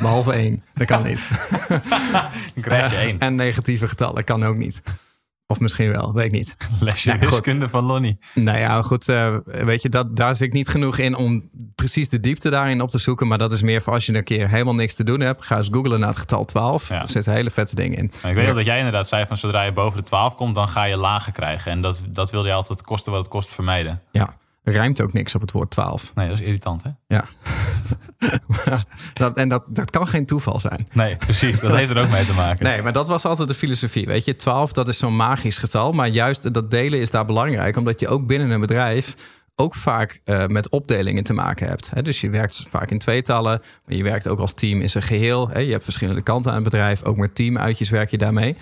[0.00, 0.62] Behalve één.
[0.74, 1.28] Dat kan niet.
[2.54, 3.18] Dan krijg je één.
[3.18, 4.82] En negatieve getallen kan ook niet.
[5.46, 6.56] Of misschien wel, weet ik niet.
[6.80, 7.28] Lesje goed.
[7.28, 8.18] wiskunde van Lonnie.
[8.34, 9.08] Nou ja, goed.
[9.08, 12.80] eh, weet je, dat, daar zit ik niet genoeg in om precies de diepte daarin
[12.80, 13.26] op te zoeken.
[13.26, 15.44] Maar dat is meer voor als je een keer helemaal niks te doen hebt.
[15.44, 16.88] Ga eens googlen naar het getal 12.
[16.88, 17.00] Ja.
[17.00, 18.10] Er zitten hele vette dingen in.
[18.22, 20.54] Maar ik weet wel dat jij inderdaad zei van zodra je boven de 12 komt,
[20.54, 21.72] dan ga je lagen krijgen.
[21.72, 24.00] En dat, dat wilde je altijd kosten wat het kost vermijden.
[24.10, 26.12] Ja, rijmt ook niks op het woord 12.
[26.14, 26.90] Nee, dat is irritant hè?
[27.06, 27.24] Ja.
[29.14, 30.88] dat, en dat, dat kan geen toeval zijn.
[30.92, 31.60] Nee, precies.
[31.60, 32.64] Dat heeft er ook mee te maken.
[32.64, 34.06] Nee, maar dat was altijd de filosofie.
[34.06, 35.92] Weet je, 12, dat is zo'n magisch getal.
[35.92, 37.76] Maar juist dat delen is daar belangrijk.
[37.76, 39.14] Omdat je ook binnen een bedrijf
[39.56, 41.90] ook vaak eh, met opdelingen te maken hebt.
[41.90, 42.02] Hè?
[42.02, 43.62] Dus je werkt vaak in tweetallen.
[43.84, 45.48] Maar je werkt ook als team in zijn geheel.
[45.48, 45.58] Hè?
[45.58, 47.02] Je hebt verschillende kanten aan het bedrijf.
[47.02, 48.56] Ook met teamuitjes werk je daarmee.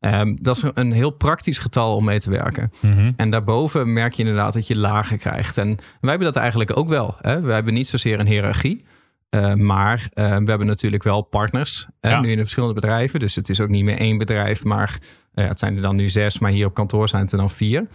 [0.00, 2.72] Ehm, dat is een- heel praktisch getal om mee te werken.
[2.80, 3.12] Mhm.
[3.16, 5.58] En daarboven merk je inderdaad dat je lagen krijgt.
[5.58, 5.66] En
[6.00, 7.14] wij hebben dat eigenlijk ook wel.
[7.20, 7.40] Hè?
[7.40, 8.84] Wij hebben niet zozeer een hiërarchie.
[9.28, 11.86] eh, maar eh, we hebben natuurlijk wel partners.
[12.00, 12.20] Ja.
[12.20, 13.20] Nu in de verschillende bedrijven.
[13.20, 14.64] Dus het is ook niet meer één bedrijf.
[14.64, 14.98] Maar
[15.32, 16.38] eh, het zijn er dan nu zes.
[16.38, 17.86] Maar hier op kantoor zijn het er dan vier.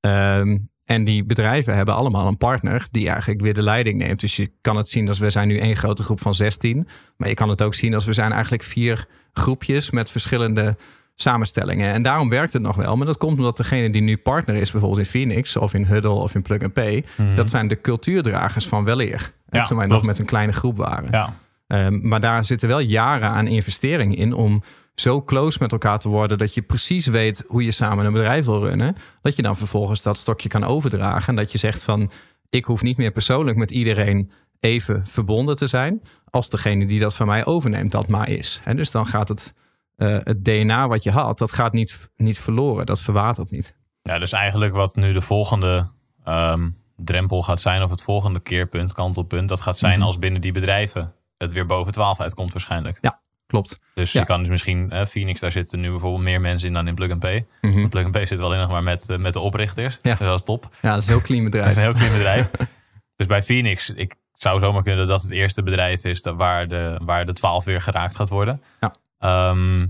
[0.00, 4.20] Ehm, en die bedrijven hebben allemaal een partner die eigenlijk weer de leiding neemt.
[4.20, 6.88] Dus je kan het zien als we zijn nu één grote groep van 16.
[7.16, 10.76] Maar je kan het ook zien als we zijn eigenlijk vier groepjes met verschillende
[11.14, 11.92] samenstellingen.
[11.92, 12.96] En daarom werkt het nog wel.
[12.96, 16.10] Maar dat komt omdat degene die nu partner is, bijvoorbeeld in Phoenix of in Huddle
[16.10, 17.34] of in Plug and Pay, Mhm.
[17.34, 19.32] dat zijn de cultuurdragers van weleer.
[19.48, 21.08] En Ja, toen wij nog met een kleine groep waren.
[21.10, 21.34] Ja.
[21.66, 24.62] Ehm, maar daar zitten wel jaren aan investering in om
[24.94, 28.44] zo close met elkaar te worden dat je precies weet hoe je samen een bedrijf
[28.44, 28.96] wil runnen.
[29.22, 31.28] Dat je dan vervolgens dat stokje kan overdragen.
[31.28, 32.10] En dat je zegt van
[32.50, 36.02] ik hoef niet meer persoonlijk met iedereen even verbonden te zijn.
[36.30, 38.60] Als degene die dat van mij overneemt dat maar is.
[38.64, 39.54] En dus dan gaat het,
[39.96, 42.86] eh, het DNA wat je had, dat gaat niet, niet verloren.
[42.86, 43.76] Dat verwatert niet.
[44.02, 45.86] ja, dus eigenlijk wat nu de volgende
[46.24, 50.06] ehm, drempel gaat zijn, of het volgende keerpunt, kantelpunt, dat gaat zijn Mhm.
[50.06, 53.00] als binnen die bedrijven het weer boven 12 uitkomt waarschijnlijk.
[53.46, 53.78] Klopt.
[53.94, 54.20] Dus Ja.
[54.20, 57.10] je kan dus misschien, Phoenix, daar zitten nu bijvoorbeeld meer mensen in dan in Plug
[57.10, 57.46] and Pay.
[57.60, 57.88] Mhm.
[57.88, 59.98] Plug and Pay zit wel alleen nog maar met, eh, met de oprichters.
[60.02, 60.14] Ja.
[60.14, 60.68] Dus dat is top.
[60.82, 61.76] Ja, dat is een heel clean Dat is bedrijf.
[61.76, 62.50] een heel klein bedrijf.
[63.16, 67.00] dus bij Phoenix, ik zou zomaar kunnen dat het eerste bedrijf is dat waar, de,
[67.04, 68.62] waar de 12 weer geraakt gaat worden.
[68.80, 68.94] Ja.
[69.22, 69.86] Ehm,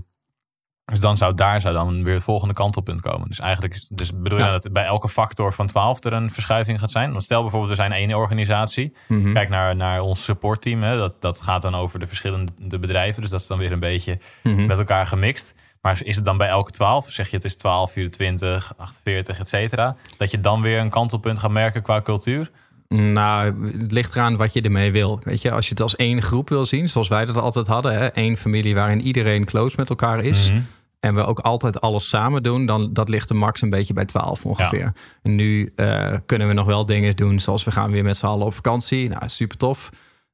[0.85, 3.27] dus dan zou daar zou dan weer het volgende kantelpunt komen.
[3.27, 4.51] Dus eigenlijk, dus bedoel je Ja.
[4.51, 7.11] dan dat bij elke factor van 12 er een verschuiving gaat zijn?
[7.11, 8.95] Want stel bijvoorbeeld, we zijn één organisatie.
[9.07, 9.33] Mhm.
[9.33, 10.83] Kijk naar, naar ons supportteam.
[10.83, 10.97] Hè.
[10.97, 13.21] Dat, dat gaat dan over de verschillende bedrijven.
[13.21, 14.65] Dus dat is dan weer een beetje Mhm.
[14.65, 15.53] met elkaar gemixt.
[15.81, 17.11] Maar is het dan bij elke 12?
[17.11, 19.95] Zeg je het is 12, 24, 48, et cetera.
[20.17, 22.51] Dat je dan weer een kantelpunt gaat merken qua cultuur?
[22.87, 25.19] Nou, het ligt eraan wat je ermee wil.
[25.23, 27.93] Weet je, als je het als één groep wil zien, zoals wij dat altijd hadden,
[27.93, 30.51] hè, één familie waarin iedereen close met elkaar is.
[30.51, 30.61] Mhm.
[30.99, 34.05] En we ook altijd alles samen doen, dan dat ligt de max een beetje bij
[34.05, 34.93] 12 ongeveer.
[35.21, 38.25] En nu eh, kunnen we nog wel dingen doen, zoals we gaan weer met z'n
[38.25, 39.09] allen op vakantie.
[39.09, 39.89] Nou, super tof.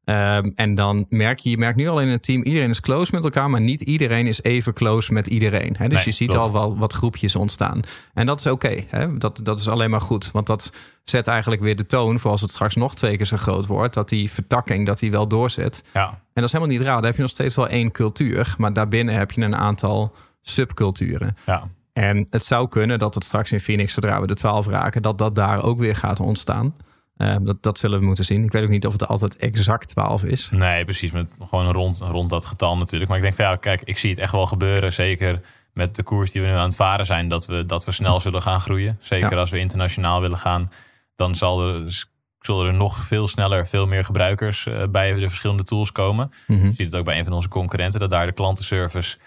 [0.10, 3.16] Ehm, en dan merk je, je merkt nu al in het team, iedereen is close
[3.16, 5.76] met elkaar, maar niet iedereen is even close met iedereen.
[5.78, 5.88] Hè?
[5.88, 6.46] Dus Nee, je ziet klopt.
[6.46, 7.80] al wel wat groepjes ontstaan.
[8.14, 8.76] En dat is oké.
[9.18, 10.32] dat, dat is alleen maar goed.
[10.32, 13.38] Want dat zet eigenlijk weer de toon voor als het straks nog twee keer zo
[13.38, 13.94] groot wordt.
[13.94, 15.84] Dat die vertakking, dat die wel doorzet.
[15.94, 16.96] Ja, En dat is helemaal niet raar.
[16.96, 18.56] Dan heb je nog steeds wel één cultuur.
[18.58, 21.36] Maar daarbinnen heb je een aantal subculturen.
[21.46, 21.68] ja.
[21.94, 25.18] En het zou kunnen dat het straks in Phoenix, zodra we de 12 raken, dat
[25.18, 26.76] dat daar ook weer gaat ontstaan.
[27.20, 28.44] Eh, dat, dat zullen we moeten zien.
[28.44, 30.50] Ik weet ook niet of het altijd exact 12 is.
[30.52, 31.12] Nee, precies.
[31.12, 33.10] Met gewoon rond, rond dat getal natuurlijk.
[33.10, 34.94] Maar ik denk van ja, kijk, ik zie het echt wel gebeuren.
[34.94, 35.42] Zeker
[35.74, 37.28] met de koers die we nu aan het varen zijn.
[37.28, 38.98] Dat we, dat we snel zullen gaan groeien.
[39.02, 39.38] Zeker Ja.
[39.38, 40.72] als we internationaal willen gaan.
[41.16, 42.06] Dan zal er,
[42.40, 46.32] zullen er nog veel sneller, veel meer gebruikers eh, bij de verschillende tools komen.
[46.48, 46.66] Mhm.
[46.66, 48.00] Je ziet het ook bij een van onze concurrenten.
[48.00, 49.18] Dat daar de klantenservice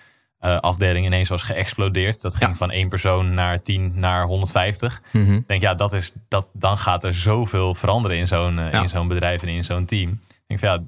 [0.43, 2.21] eh, afdeling ineens was geëxplodeerd.
[2.23, 2.57] Dat ging Ja.
[2.57, 5.03] van één persoon naar 10 naar 150.
[5.13, 5.33] Mhm.
[5.35, 8.83] Ik denk, ja, dat is, dat, dan gaat er zoveel veranderen in zo'n eh, Ja.
[8.83, 10.11] in zo'n bedrijf en in zo'n team.
[10.29, 10.83] Ik denk van, ja,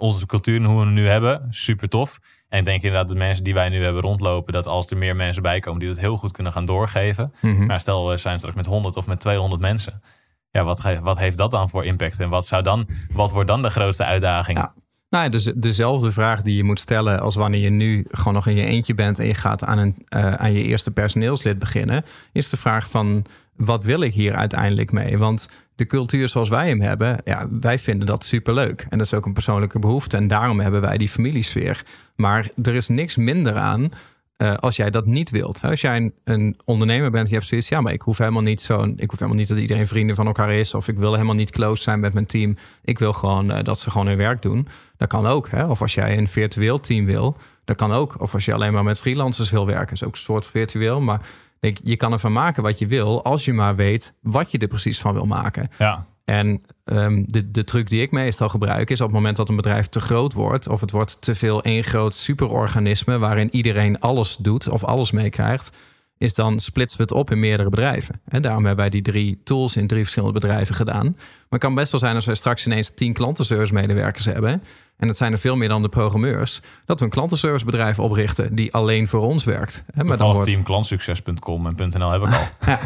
[0.00, 2.18] onze cultuur en hoe we hem nu hebben, super tof.
[2.48, 5.16] En ik denk inderdaad, de mensen die wij nu hebben rondlopen, dat als er meer
[5.16, 7.32] mensen bij komen die dat heel goed kunnen gaan doorgeven.
[7.40, 7.66] Mhm.
[7.66, 10.02] Maar stel, we zijn straks met 100 of met 200 mensen.
[10.50, 12.20] ja, wat, wat heeft dat dan voor impact?
[12.20, 14.58] En wat, zou dan, wat wordt dan de grootste uitdaging?
[14.58, 14.72] Ja.
[15.10, 18.46] Nou ja, dus dezelfde vraag die je moet stellen als wanneer je nu gewoon nog
[18.46, 22.04] in je eentje bent en je gaat aan, een, eh, aan je eerste personeelslid beginnen,
[22.32, 23.24] is de vraag van
[23.56, 25.18] wat wil ik hier uiteindelijk mee?
[25.18, 28.86] Want de cultuur zoals wij hem hebben, ja, wij vinden dat superleuk.
[28.88, 31.82] En dat is ook een persoonlijke behoefte en daarom hebben wij die familiesfeer.
[32.16, 33.90] Maar er is niks minder aan
[34.38, 35.60] eh, als jij dat niet wilt.
[35.62, 38.92] Als jij een, ondernemer bent, je hebt zoiets, ja, maar ik hoef helemaal niet zo'n,
[38.96, 41.50] ik hoef helemaal niet dat iedereen vrienden van elkaar is, of ik wil helemaal niet
[41.50, 42.56] close zijn met mijn team.
[42.82, 44.68] Ik wil gewoon eh, dat ze gewoon hun werk doen.
[44.96, 45.48] Dat kan ook.
[45.48, 45.66] Hè?
[45.66, 48.20] Of als jij een virtueel team wil, dat kan ook.
[48.20, 51.00] Of als je alleen maar met freelancers wil werken, is ook een soort virtueel.
[51.00, 51.20] Maar
[51.60, 54.68] denk, je kan ervan maken wat je wil, als je maar weet wat je er
[54.68, 55.68] precies van wil maken.
[55.78, 59.48] Ja, En ehm, de, de truc die ik meestal gebruik is op het moment dat
[59.48, 64.00] een bedrijf te groot wordt, of het wordt te veel één groot superorganisme waarin iedereen
[64.00, 65.76] alles doet of alles meekrijgt,
[66.18, 68.20] is dan splitsen we het op in meerdere bedrijven.
[68.24, 71.16] En daarom hebben wij die drie tools in drie verschillende bedrijven gedaan.
[71.50, 74.62] Maar het kan best wel zijn als wij straks ineens tien klantenservice medewerkers hebben.
[74.96, 76.60] En dat zijn er veel meer dan de programmeurs.
[76.84, 79.74] Dat we een klantenservicebedrijf oprichten die alleen voor ons werkt.
[79.86, 82.76] Hè, Maar dan Toevallig wordt, teamklantsucces.com en .nl heb ik al.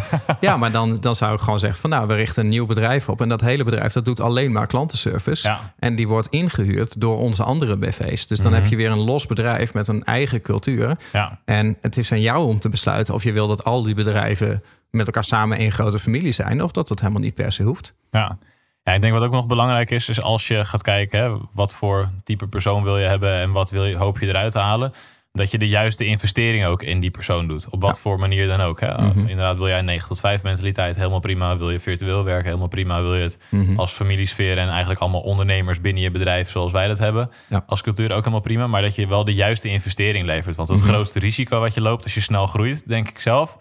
[0.40, 3.08] ja, maar dan, dan zou ik gewoon zeggen van nou, we richten een nieuw bedrijf
[3.08, 3.20] op.
[3.20, 5.48] En dat hele bedrijf dat doet alleen maar klantenservice.
[5.48, 5.74] Ja.
[5.78, 8.26] En die wordt ingehuurd door onze andere BV's.
[8.26, 8.60] Dus dan Mhm.
[8.60, 10.96] heb je weer een los bedrijf met een eigen cultuur.
[11.12, 13.94] Ja, En het is aan jou om te besluiten of je wil dat al die
[13.94, 16.62] bedrijven met elkaar samen één grote familie zijn.
[16.62, 17.94] Of dat dat helemaal niet per se hoeft.
[18.10, 18.38] ja.
[18.82, 21.74] Ja, ik denk wat ook nog belangrijk is, is als je gaat kijken, hè, wat
[21.74, 24.92] voor type persoon wil je hebben en wat wil je, hoop je eruit te halen,
[25.32, 27.66] dat je de juiste investering ook in die persoon doet.
[27.70, 28.80] Op wat voor manier dan ook.
[28.80, 29.02] Hè.
[29.02, 29.18] Mhm.
[29.18, 31.56] Inderdaad, wil jij een 9 tot 5 mentaliteit, helemaal prima.
[31.56, 33.02] Wil je virtueel werken, helemaal prima.
[33.02, 33.76] Wil je het Mhm.
[33.78, 37.30] als familiesfeer en eigenlijk allemaal ondernemers binnen je bedrijf zoals wij dat hebben.
[37.48, 37.64] Ja.
[37.66, 38.66] Als cultuur ook helemaal prima.
[38.66, 40.56] Maar dat je wel de juiste investering levert.
[40.56, 40.88] Want het Mhm.
[40.88, 43.58] grootste risico wat je loopt als je snel groeit, denk ik zelf,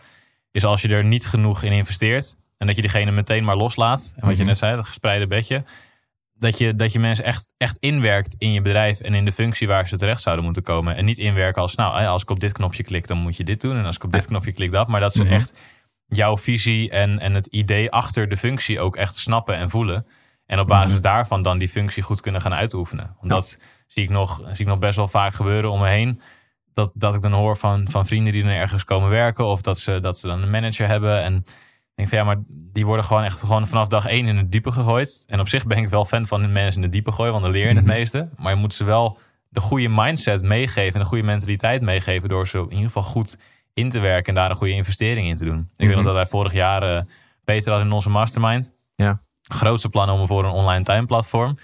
[0.52, 2.38] is als je er niet genoeg in investeert.
[2.62, 4.14] En dat je diegene meteen maar loslaat.
[4.16, 4.46] En wat je Mhm.
[4.46, 5.64] net zei, dat gespreide bedje.
[6.34, 9.68] Dat je, dat je mensen echt, echt inwerkt in je bedrijf en in de functie
[9.68, 10.96] waar ze terecht zouden moeten komen.
[10.96, 13.62] En niet inwerken als, nou, als ik op dit knopje klik, dan moet je dit
[13.62, 13.78] doen.
[13.78, 14.88] En als ik op dit knopje klik, dat.
[14.88, 15.34] Maar dat ze Mhm.
[15.34, 15.60] echt
[16.08, 20.06] jouw visie en, en het idee achter de functie ook echt snappen en voelen.
[20.46, 21.02] En op basis Mhm.
[21.02, 23.16] daarvan dan die functie goed kunnen gaan uitoefenen.
[23.20, 26.22] Want dat zie ik, nog, zie ik nog best wel vaak gebeuren om me heen.
[26.74, 29.46] Dat, dat ik dan hoor van, van vrienden die dan ergens komen werken.
[29.46, 31.22] Of dat ze, dat ze dan een manager hebben.
[31.24, 31.46] En
[31.96, 34.72] denk van ja, maar die worden gewoon echt gewoon vanaf dag één in het diepe
[34.72, 35.24] gegooid.
[35.28, 37.32] En op zich ben ik wel fan van mensen in het diepe gooien.
[37.32, 37.94] Want dan leer je het Mhm.
[37.94, 38.30] meeste.
[38.38, 39.18] Maar je moet ze wel
[39.50, 40.94] de goede mindset meegeven.
[40.94, 42.30] En de goede mentaliteit meegeven.
[42.30, 43.38] Door ze in ieder geval goed
[43.74, 44.26] in te werken.
[44.28, 45.60] En daar een goede investering in te doen.
[45.60, 45.96] Ik weet Mhm.
[45.96, 47.02] nog dat wij vorig jaar eh,
[47.44, 48.74] Peter hadden in onze mastermind.
[48.96, 49.22] Ja.
[49.42, 51.50] Grootste plannen om voor een online tuinplatform.
[51.50, 51.58] En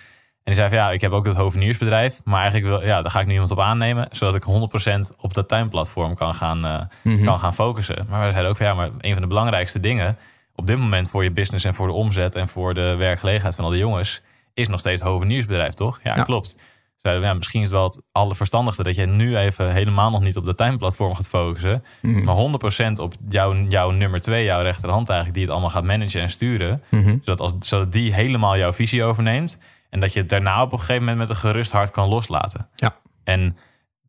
[0.54, 2.22] die zei van ja, ik heb ook het hoveniersbedrijf.
[2.24, 4.08] Maar eigenlijk wil, ja, daar ga ik nu iemand op aannemen.
[4.12, 7.24] Zodat ik 100% op dat tuinplatform kan gaan, eh, Mhm.
[7.24, 8.06] kan gaan focussen.
[8.10, 10.18] Maar wij zeiden ook van ja, maar een van de belangrijkste dingen
[10.56, 13.66] op dit moment voor je business en voor de omzet en voor de werkgelegenheid van
[13.66, 14.22] al die jongens
[14.54, 16.00] is nog steeds het hoveniersbedrijf, toch?
[16.04, 16.24] Ja, Ja.
[16.24, 16.56] klopt.
[16.98, 20.22] Zeiden we, ja, misschien is het wel het allerverstandigste dat je nu even helemaal nog
[20.22, 21.84] niet op de tuinplatform gaat focussen.
[22.02, 22.24] Mhm.
[22.24, 26.22] Maar 100% op jouw, jouw nummer twee, jouw rechterhand eigenlijk, die het allemaal gaat managen
[26.22, 26.84] en sturen.
[26.90, 27.18] Mhm.
[27.22, 29.58] Zodat, als, zodat die helemaal jouw visie overneemt.
[29.90, 32.70] En dat je het daarna op een gegeven moment met een gerust hart kan loslaten.
[32.76, 32.96] Ja.
[33.24, 33.58] En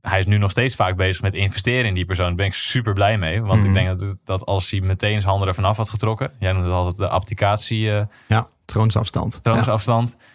[0.01, 2.27] hij is nu nog steeds vaak bezig met investeren in die persoon.
[2.27, 3.43] Daar ben ik super blij mee.
[3.43, 3.69] Want Mhm.
[3.69, 6.33] ik denk dat, dat als hij meteen zijn handen ervan af had getrokken.
[6.39, 9.41] Jij noemt het altijd de applicatie eh Ja, troonsafstand.
[9.43, 10.27] Ja.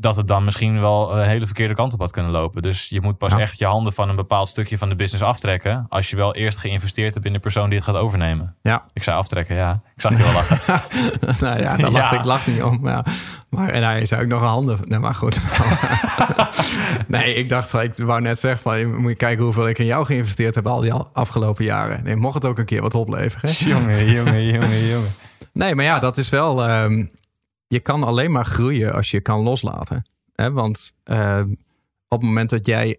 [0.00, 2.62] Dat het dan misschien wel een hele verkeerde kant op had kunnen lopen.
[2.62, 3.38] Dus je moet pas Ja.
[3.38, 5.86] echt je handen van een bepaald stukje van de business aftrekken.
[5.88, 8.54] Als je wel eerst geïnvesteerd hebt in de persoon die het gaat overnemen.
[8.62, 8.84] Ja.
[8.92, 9.80] Ik zei aftrekken, ja.
[9.94, 10.58] Ik zag je wel lachen.
[11.40, 12.18] nou ja, daar lacht Ja.
[12.18, 12.88] ik lach niet om.
[12.88, 13.04] Ja.
[13.48, 14.78] Maar en hij zou ik nog een handen.
[14.84, 15.40] Nee, maar goed.
[17.06, 19.84] nee, ik dacht, ik wou net zeggen van, je moet je kijken hoeveel ik in
[19.86, 22.00] jou geïnvesteerd heb al die afgelopen jaren.
[22.04, 23.50] Nee, mocht het ook een keer wat opleveren.
[23.50, 23.66] hè?
[23.70, 25.14] jongen, jongen, jongen, jongen.
[25.52, 26.64] Nee, maar ja, dat is wel.
[26.66, 27.04] ehm,
[27.68, 30.06] je kan alleen maar groeien als je kan loslaten.
[30.34, 30.52] Hè?
[30.52, 31.50] Want ehm,
[32.08, 32.98] op het moment dat jij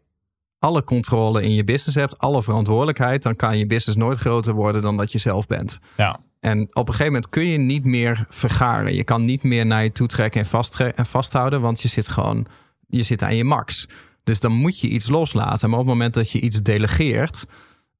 [0.60, 4.82] alle controle in je business hebt, alle verantwoordelijkheid, dan kan je business nooit groter worden
[4.82, 5.80] dan dat je zelf bent.
[5.98, 6.20] Ja.
[6.40, 8.96] En op een gegeven moment kun je niet meer vergaren.
[8.96, 12.10] Je kan niet meer naar je toe trekken en, vastre- en vasthouden, want je zit
[12.10, 12.48] gewoon
[12.88, 13.88] je zit aan je max.
[14.24, 15.70] Dus dan moet je iets loslaten.
[15.70, 17.46] Maar op het moment dat je iets delegeert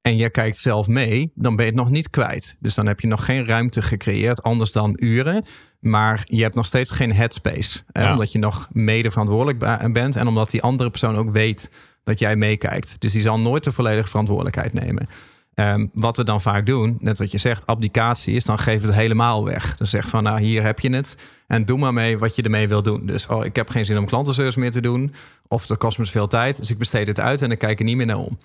[0.02, 2.58] en je kijkt zelf mee, dan ben je het nog niet kwijt.
[2.60, 5.46] Dus dan heb je nog geen ruimte gecreëerd, anders dan uren.
[5.80, 7.82] Maar je hebt nog steeds geen headspace.
[7.92, 8.12] Hè, Ja.
[8.12, 11.72] Omdat je nog mede verantwoordelijk bent en omdat die andere persoon ook weet
[12.04, 12.96] dat jij meekijkt.
[13.00, 15.08] Dus die zal nooit de volledige verantwoordelijkheid nemen.
[15.54, 18.88] Ehm, wat we dan vaak doen, net wat je zegt, abdicatie is, dan geven we
[18.88, 19.78] het helemaal weg.
[19.78, 22.68] Dus zeg van, nou hier heb je het en doe maar mee wat je ermee
[22.68, 23.06] wil doen.
[23.06, 25.14] Dus oh, ik heb geen zin om klantenservice meer te doen
[25.48, 27.80] of dat kost me te veel tijd, dus ik besteed het uit en ik kijk
[27.80, 28.38] er niet meer naar om.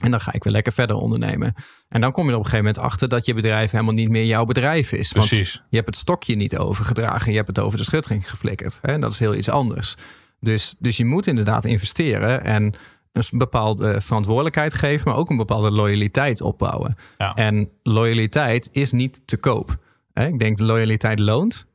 [0.00, 1.54] En dan ga ik weer lekker verder ondernemen.
[1.88, 4.08] En dan kom je er op een gegeven moment achter dat je bedrijf helemaal niet
[4.08, 5.12] meer jouw bedrijf is.
[5.12, 5.62] Want Precies.
[5.68, 7.30] je hebt het stokje niet overgedragen.
[7.30, 8.78] Je hebt het over de schutting geflikkerd.
[8.82, 8.92] Hè?
[8.92, 9.94] En dat is heel iets anders.
[10.40, 12.74] Dus, dus je moet inderdaad investeren en
[13.12, 16.96] een bepaalde verantwoordelijkheid geven, maar ook een bepaalde loyaliteit opbouwen.
[17.18, 17.34] Ja.
[17.34, 19.76] En loyaliteit is niet te koop.
[20.12, 20.26] Hè?
[20.26, 21.66] Ik denk loyaliteit loont.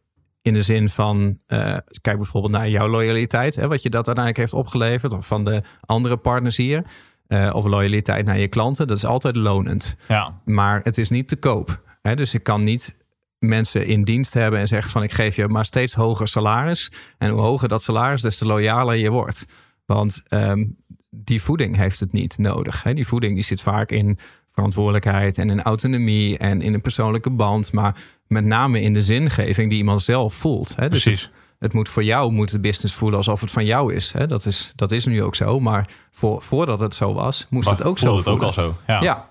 [0.41, 4.37] In de zin van, eh, kijk bijvoorbeeld naar jouw loyaliteit, hè, wat je dat uiteindelijk
[4.37, 6.85] heeft opgeleverd, of van de andere partners hier,
[7.29, 9.95] eh, of loyaliteit naar je klanten, dat is altijd lonend.
[10.07, 11.81] Ja, Maar het is niet te koop.
[12.01, 12.15] Hè?
[12.15, 12.97] Dus ik kan niet
[13.39, 16.91] mensen in dienst hebben en zeggen van ik geef je maar steeds hoger salaris.
[17.17, 19.47] En hoe hoger dat salaris, des te loyaler je wordt.
[19.85, 20.65] Want ehm,
[21.09, 22.83] die voeding heeft het niet nodig.
[22.83, 22.93] Hè?
[22.93, 24.19] Die voeding die zit vaak in
[24.51, 27.73] verantwoordelijkheid en in autonomie en in een persoonlijke band.
[27.73, 27.95] Maar
[28.27, 30.75] met name in de zingeving die iemand zelf voelt.
[30.75, 30.89] Hè?
[30.89, 31.21] Dus precies.
[31.23, 34.11] het, het moet voor jou moet het business voelen alsof het van jou is.
[34.13, 34.27] Hè?
[34.27, 35.59] Dat, is dat is nu ook zo.
[35.59, 38.75] Maar voor, voordat het zo was, moest het ook zo Voelde het ook voelen.
[38.75, 38.93] al zo.
[38.93, 39.01] Ja.
[39.01, 39.27] Ja.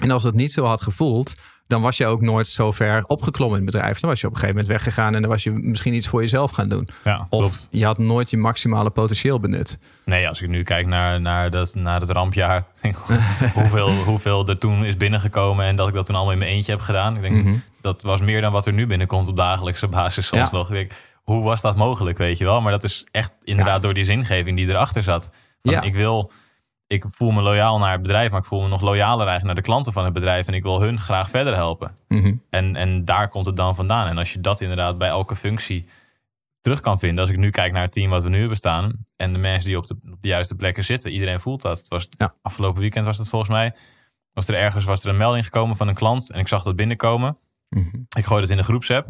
[0.00, 1.34] En als het niet zo had gevoeld,
[1.66, 4.00] dan was je ook nooit zo ver opgeklommen in het bedrijf.
[4.00, 6.20] Dan was je op een gegeven moment weggegaan en dan was je misschien iets voor
[6.20, 6.88] jezelf gaan doen.
[7.04, 7.68] Ja, Of klopt.
[7.70, 9.78] je had nooit je maximale potentieel benut.
[10.04, 12.64] Nee, als ik nu kijk naar, naar, dat, naar het rampjaar,
[13.54, 16.72] hoeveel, hoeveel er toen is binnengekomen en dat ik dat toen allemaal in mijn eentje
[16.72, 17.16] heb gedaan.
[17.16, 17.54] Ik denk, Mhm.
[17.80, 20.56] dat was meer dan wat er nu binnenkomt op dagelijkse basis soms Ja.
[20.56, 20.68] nog.
[20.68, 20.92] Ik denk,
[21.34, 22.60] hoe was dat mogelijk, weet je wel?
[22.60, 23.80] Maar dat is echt inderdaad Ja.
[23.80, 25.30] door die zingeving die erachter zat.
[25.62, 25.80] Van, Ja.
[25.82, 26.30] Ik wil,
[26.86, 29.54] ik voel me loyaal naar het bedrijf, maar ik voel me nog loyaler eigenlijk naar
[29.54, 31.96] de klanten van het bedrijf en ik wil hun graag verder helpen.
[32.08, 32.34] Mhm.
[32.50, 34.06] En, en daar komt het dan vandaan.
[34.08, 35.88] En als je dat inderdaad bij elke functie
[36.60, 37.20] terug kan vinden.
[37.24, 39.04] Als ik nu kijk naar het team wat we nu hebben staan.
[39.16, 41.10] En de mensen die op de, op de juiste plekken zitten.
[41.12, 41.78] Iedereen voelt dat.
[41.78, 42.34] Het was Ja.
[42.42, 43.74] afgelopen weekend was het volgens mij.
[44.32, 46.30] Was er ergens was er een melding gekomen van een klant.
[46.30, 47.36] En ik zag dat binnenkomen.
[47.68, 47.96] Mhm.
[48.16, 49.08] Ik gooi het in de groepsapp.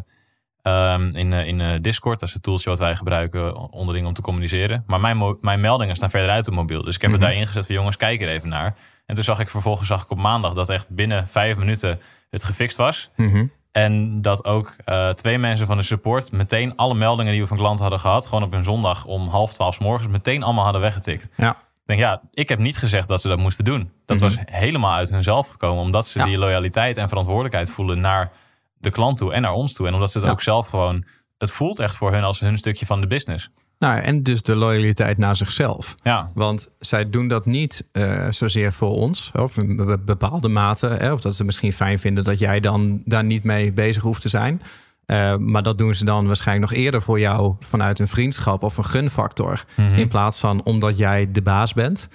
[0.61, 2.19] Ehm, in, eh, in eh, Discord.
[2.19, 4.83] Dat is het tooltje wat wij gebruiken onderling om te communiceren.
[4.87, 6.83] Maar mijn, mijn meldingen staan verder uit het mobiel.
[6.83, 7.19] Dus ik heb Mhm.
[7.19, 8.75] het daarin gezet van jongens, kijk er even naar.
[9.05, 12.43] En toen zag ik vervolgens zag ik op maandag dat echt binnen vijf minuten het
[12.43, 13.09] gefixt was.
[13.15, 13.45] Mhm.
[13.71, 17.57] En dat ook eh, twee mensen van de support meteen alle meldingen die we van
[17.57, 21.23] klanten hadden gehad, gewoon op een zondag om half twaalf morgens, meteen allemaal hadden weggetikt.
[21.23, 21.57] Ik Ja.
[21.85, 23.91] denk, ja, ik heb niet gezegd dat ze dat moesten doen.
[24.05, 24.25] Dat Mhm.
[24.25, 26.25] was helemaal uit hunzelf gekomen, omdat ze Ja.
[26.25, 28.31] die loyaliteit en verantwoordelijkheid voelen naar
[28.79, 29.87] de klant toe en naar ons toe.
[29.87, 30.33] En omdat ze het Ja.
[30.33, 31.03] ook zelf gewoon,
[31.37, 33.49] het voelt echt voor hun als hun stukje van de business.
[33.79, 35.95] Nou, en dus de loyaliteit naar zichzelf.
[36.03, 40.87] Ja, Want zij doen dat niet eh, zozeer voor ons, of in be- bepaalde mate.
[40.87, 44.21] Hè, of dat ze misschien fijn vinden dat jij dan daar niet mee bezig hoeft
[44.21, 44.61] te zijn.
[45.05, 48.77] Eh, maar dat doen ze dan waarschijnlijk nog eerder voor jou vanuit een vriendschap of
[48.77, 49.63] een gunfactor.
[49.75, 49.93] Mhm.
[49.95, 52.09] In plaats van omdat jij de baas bent.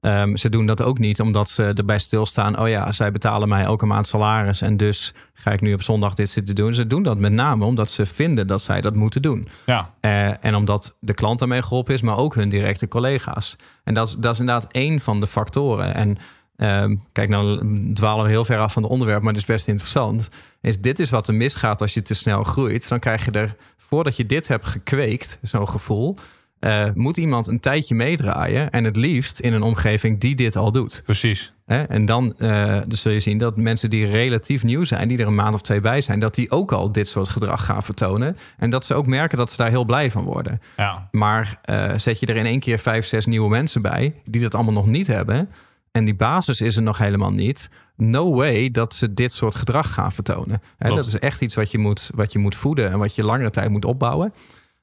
[0.00, 2.58] Ehm, ze doen dat ook niet omdat ze erbij stilstaan.
[2.58, 4.60] Oh ja, zij betalen mij elke maand salaris.
[4.62, 6.74] En dus ga ik nu op zondag dit zitten doen.
[6.74, 9.48] Ze doen dat met name omdat ze vinden dat zij dat moeten doen.
[9.66, 13.56] ja, Eh, en omdat de klant daarmee geholpen is, maar ook hun directe collega's.
[13.84, 15.94] En dat is, dat is inderdaad één van de factoren.
[15.94, 16.16] En
[16.56, 17.60] ehm, kijk, nou
[17.92, 20.28] dwalen we heel ver af van het onderwerp, maar het is best interessant.
[20.60, 22.88] Is dit is wat er misgaat als je te snel groeit.
[22.88, 26.16] Dan krijg je er, voordat je dit hebt gekweekt, zo'n gevoel,
[26.60, 28.70] eh, moet iemand een tijdje meedraaien.
[28.70, 31.02] En het liefst in een omgeving die dit al doet.
[31.04, 31.52] precies.
[31.66, 35.26] En dan, eh, dan zul je zien dat mensen die relatief nieuw zijn, die er
[35.26, 38.36] een maand of twee bij zijn, dat die ook al dit soort gedrag gaan vertonen.
[38.56, 40.60] En dat ze ook merken dat ze daar heel blij van worden.
[40.76, 44.40] Ja, Maar eh, zet je er in één keer vijf, zes nieuwe mensen bij, die
[44.40, 45.48] dat allemaal nog niet hebben.
[45.92, 47.70] En die basis is er nog helemaal niet.
[47.96, 50.62] No way dat ze dit soort gedrag gaan vertonen.
[50.78, 53.24] Hè, dat is echt iets wat je, moet, wat je moet voeden en wat je
[53.24, 54.32] langere tijd moet opbouwen.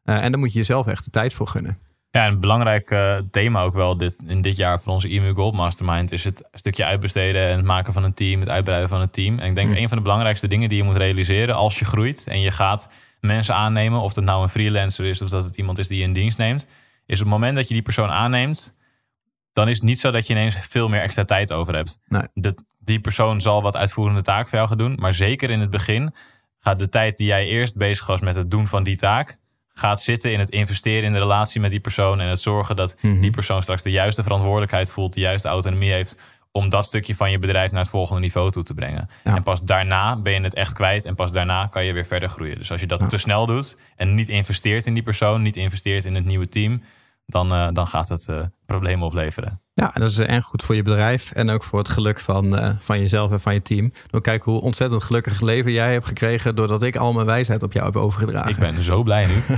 [0.07, 1.79] Eh, en daar moet je jezelf echt de tijd voor gunnen.
[2.09, 5.33] Ja, en een belangrijk eh, thema ook wel dit, in dit jaar van onze EMU
[5.33, 9.01] Gold Mastermind is het stukje uitbesteden en het maken van een team, het uitbreiden van
[9.01, 9.39] een team.
[9.39, 9.75] En ik denk Mm.
[9.75, 12.89] een van de belangrijkste dingen die je moet realiseren als je groeit en je gaat
[13.19, 16.03] mensen aannemen, of dat nou een freelancer is of dat het iemand is die je
[16.03, 16.65] in dienst neemt,
[17.05, 18.75] is op het moment dat je die persoon aanneemt,
[19.53, 21.99] dan is het niet zo dat je ineens veel meer extra tijd over hebt.
[22.07, 22.23] Nee.
[22.33, 25.69] Dat, die persoon zal wat uitvoerende taak voor jou gaan doen, maar zeker in het
[25.69, 26.13] begin
[26.59, 29.37] gaat de tijd die jij eerst bezig was met het doen van die taak,
[29.77, 32.95] gaat zitten in het investeren in de relatie met die persoon en het zorgen dat
[33.01, 33.21] Mhm.
[33.21, 36.17] die persoon straks de juiste verantwoordelijkheid voelt, de juiste autonomie heeft
[36.51, 39.09] om dat stukje van je bedrijf naar het volgende niveau toe te brengen.
[39.23, 39.35] Ja.
[39.35, 42.29] En pas daarna ben je het echt kwijt en pas daarna kan je weer verder
[42.29, 42.57] groeien.
[42.57, 43.07] Dus als je dat Ja.
[43.07, 46.83] te snel doet en niet investeert in die persoon, niet investeert in het nieuwe team,
[47.27, 49.61] dan, eh, dan gaat het eh, problemen opleveren.
[49.73, 52.69] Ja, dat is en goed voor je bedrijf en ook voor het geluk van, eh,
[52.79, 53.91] van jezelf en van je team.
[54.09, 57.73] Dan kijk hoe ontzettend gelukkig leven jij hebt gekregen doordat ik al mijn wijsheid op
[57.73, 58.49] jou heb overgedragen.
[58.49, 59.33] Ik ben zo blij nu.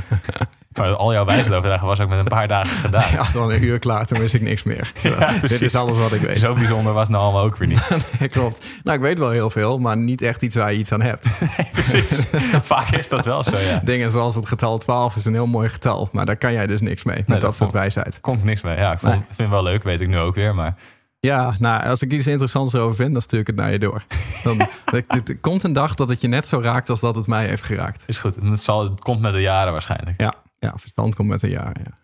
[0.77, 3.11] maar al jouw wijsheid overdragen was ook met een paar dagen gedaan.
[3.19, 4.91] Ja, dan een uur klaar, toen wist ik niks meer.
[4.95, 6.37] Zo, Ja, dit is alles wat ik weet.
[6.37, 7.87] Zo bijzonder was het nou allemaal ook weer niet.
[8.31, 8.65] Klopt.
[8.83, 11.27] Nou, ik weet wel heel veel, maar niet echt iets waar je iets aan hebt.
[11.71, 12.19] Precies.
[12.61, 13.81] Vaak is dat wel zo, ja.
[13.83, 16.81] Dingen zoals het getal 12 is een heel mooi getal, maar daar kan jij dus
[16.81, 18.21] niks mee met dat dat soort wijsheid.
[18.21, 18.77] Komt niks mee.
[18.77, 19.21] Ja, ik vond, Nee.
[19.25, 20.55] vind het wel leuk, weet ik nu ook weer.
[20.55, 20.75] Maar
[21.19, 24.03] Ja, nou, als ik iets interessants erover vind, dan stuur ik het naar je door.
[24.43, 27.45] Dan, er komt een dag dat het je net zo raakt als dat het mij
[27.47, 28.03] heeft geraakt.
[28.07, 28.35] Is goed.
[28.41, 30.21] Het, zal, het komt met de jaren waarschijnlijk.
[30.21, 31.97] Ja, ja verstand komt met de jaren, ja.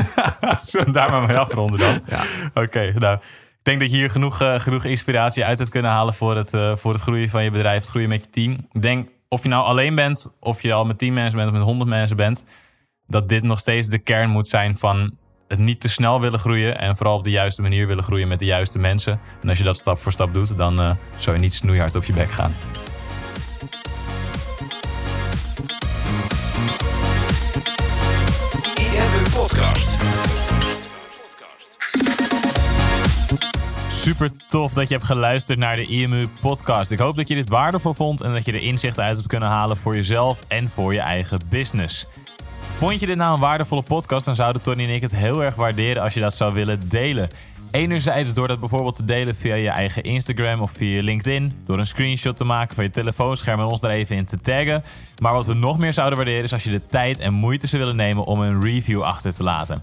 [0.64, 2.00] Zullen we daar maar mee afronden dan?
[2.06, 2.22] Ja.
[2.62, 3.18] Oké, nou...
[3.62, 6.54] Ik denk dat je hier genoeg, uh, genoeg inspiratie uit hebt kunnen halen voor het,
[6.54, 8.56] uh, voor het groeien van je bedrijf, het groeien met je team.
[8.72, 11.56] Ik denk, of je nou alleen bent, of je al met 10 mensen bent of
[11.56, 12.44] met 100 mensen bent,
[13.06, 15.16] dat dit nog steeds de kern moet zijn van
[15.48, 18.38] het niet te snel willen groeien en vooral op de juiste manier willen groeien met
[18.38, 19.20] de juiste mensen.
[19.42, 22.04] En als je dat stap voor stap doet, dan uh, zou je niet snoeihard op
[22.04, 22.54] je bek gaan.
[29.62, 29.98] Podcast.
[33.88, 36.90] Super tof dat je hebt geluisterd naar de IMU podcast.
[36.90, 39.48] Ik hoop dat je dit waardevol vond en dat je er inzichten uit hebt kunnen
[39.48, 42.06] halen voor jezelf en voor je eigen business.
[42.72, 45.54] Vond je dit nou een waardevolle podcast, dan zouden Tony en ik het heel erg
[45.54, 47.30] waarderen als je dat zou willen delen.
[47.72, 51.52] Enerzijds door dat bijvoorbeeld te delen via je eigen Instagram of via LinkedIn.
[51.66, 54.82] Door een screenshot te maken van je telefoonscherm en ons daar even in te taggen.
[55.18, 57.82] Maar wat we nog meer zouden waarderen is als je de tijd en moeite zou
[57.82, 59.82] willen nemen om een review achter te laten.